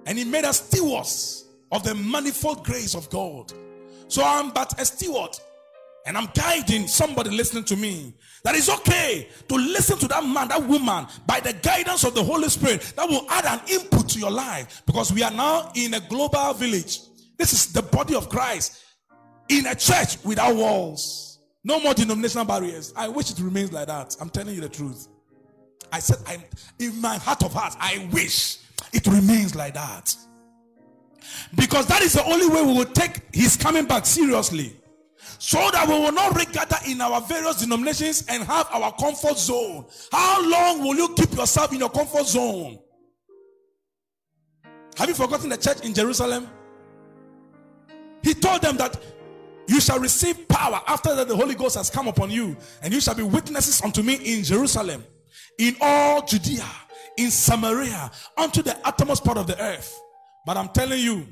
[0.07, 3.53] And he made us stewards of the manifold grace of God.
[4.09, 5.38] So I'm but a steward.
[6.05, 10.48] And I'm guiding somebody listening to me That is okay to listen to that man,
[10.48, 14.18] that woman, by the guidance of the Holy Spirit that will add an input to
[14.18, 17.00] your life because we are now in a global village.
[17.38, 18.84] This is the body of Christ
[19.48, 21.38] in a church without walls.
[21.62, 22.92] No more denominational barriers.
[22.96, 24.16] I wish it remains like that.
[24.20, 25.07] I'm telling you the truth.
[25.92, 26.44] I said, I,
[26.80, 28.59] in my heart of hearts, I wish
[28.93, 30.14] it remains like that.
[31.55, 34.76] Because that is the only way we will take his coming back seriously.
[35.38, 39.86] So that we will not regather in our various denominations and have our comfort zone.
[40.11, 42.78] How long will you keep yourself in your comfort zone?
[44.97, 46.49] Have you forgotten the church in Jerusalem?
[48.22, 48.97] He told them that
[49.66, 53.01] you shall receive power after that the Holy Ghost has come upon you, and you
[53.01, 55.05] shall be witnesses unto me in Jerusalem,
[55.59, 56.66] in all Judea,
[57.16, 60.00] in Samaria, unto the uttermost part of the earth.
[60.46, 61.26] But I'm telling you,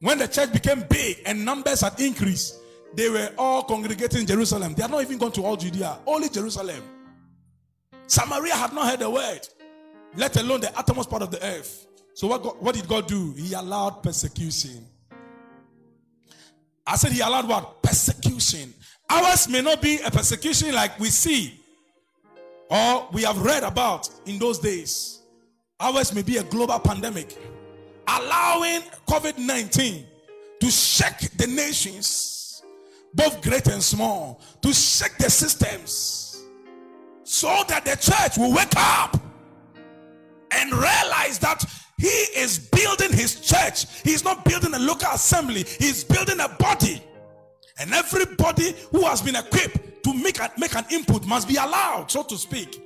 [0.00, 2.58] when the church became big and numbers had increased,
[2.94, 4.74] they were all congregating in Jerusalem.
[4.74, 6.82] They had not even gone to all Judea, only Jerusalem.
[8.06, 9.40] Samaria had not heard the word,
[10.16, 11.86] let alone the uttermost part of the earth.
[12.14, 13.32] So what, God, what did God do?
[13.32, 14.86] He allowed persecution.
[16.86, 17.82] I said he allowed what?
[17.82, 18.72] Persecution.
[19.10, 21.60] Ours may not be a persecution like we see
[22.70, 25.20] or we have read about in those days.
[25.78, 27.36] Ours may be a global pandemic,
[28.08, 30.06] allowing COVID 19
[30.60, 32.62] to shake the nations,
[33.14, 36.44] both great and small, to shake the systems,
[37.24, 39.20] so that the church will wake up
[40.52, 41.62] and realize that
[41.98, 43.86] he is building his church.
[44.02, 47.02] He's not building a local assembly, he's building a body.
[47.78, 52.08] And everybody who has been equipped to make, a, make an input must be allowed,
[52.08, 52.80] so to speak.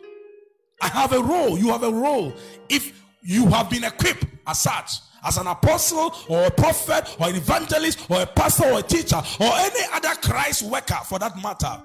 [0.81, 2.33] I have a role, you have a role.
[2.71, 4.93] If you have been equipped as such,
[5.23, 9.17] as an apostle or a prophet or an evangelist or a pastor or a teacher
[9.39, 11.83] or any other Christ worker for that matter.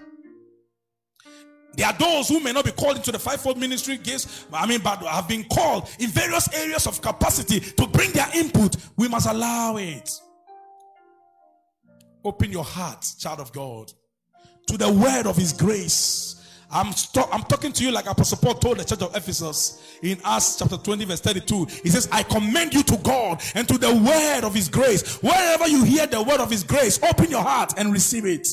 [1.75, 4.79] There are those who may not be called into the fivefold ministry gifts, I mean,
[4.81, 8.77] but have been called in various areas of capacity to bring their input.
[8.95, 10.09] We must allow it.
[12.23, 13.91] Open your heart, child of God,
[14.67, 16.35] to the word of His grace.
[16.71, 20.19] I'm, st- I'm talking to you like Apostle Paul told the church of Ephesus in
[20.25, 21.65] Acts chapter 20, verse 32.
[21.83, 25.21] He says, I commend you to God and to the word of His grace.
[25.21, 28.47] Wherever you hear the word of His grace, open your heart and receive it.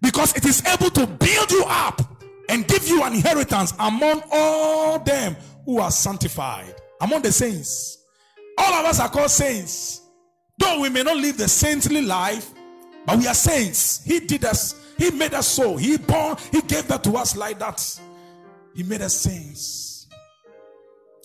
[0.00, 2.02] Because it is able to build you up
[2.48, 8.04] and give you an inheritance among all them who are sanctified, among the saints.
[8.58, 10.00] All of us are called saints.
[10.58, 12.50] Though we may not live the saintly life,
[13.06, 14.02] but we are saints.
[14.04, 15.76] He did us, He made us so.
[15.76, 18.00] He born, He gave that to us like that.
[18.74, 20.08] He made us saints.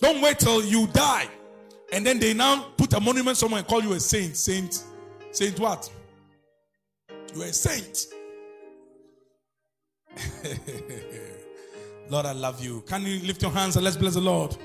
[0.00, 1.28] Don't wait till you die
[1.92, 4.36] and then they now put a monument somewhere and call you a saint.
[4.36, 4.84] Saint,
[5.30, 5.90] saint what?
[7.34, 8.06] You are a saint.
[12.10, 12.82] Lord, I love you.
[12.86, 14.56] Can you lift your hands and let's bless the Lord?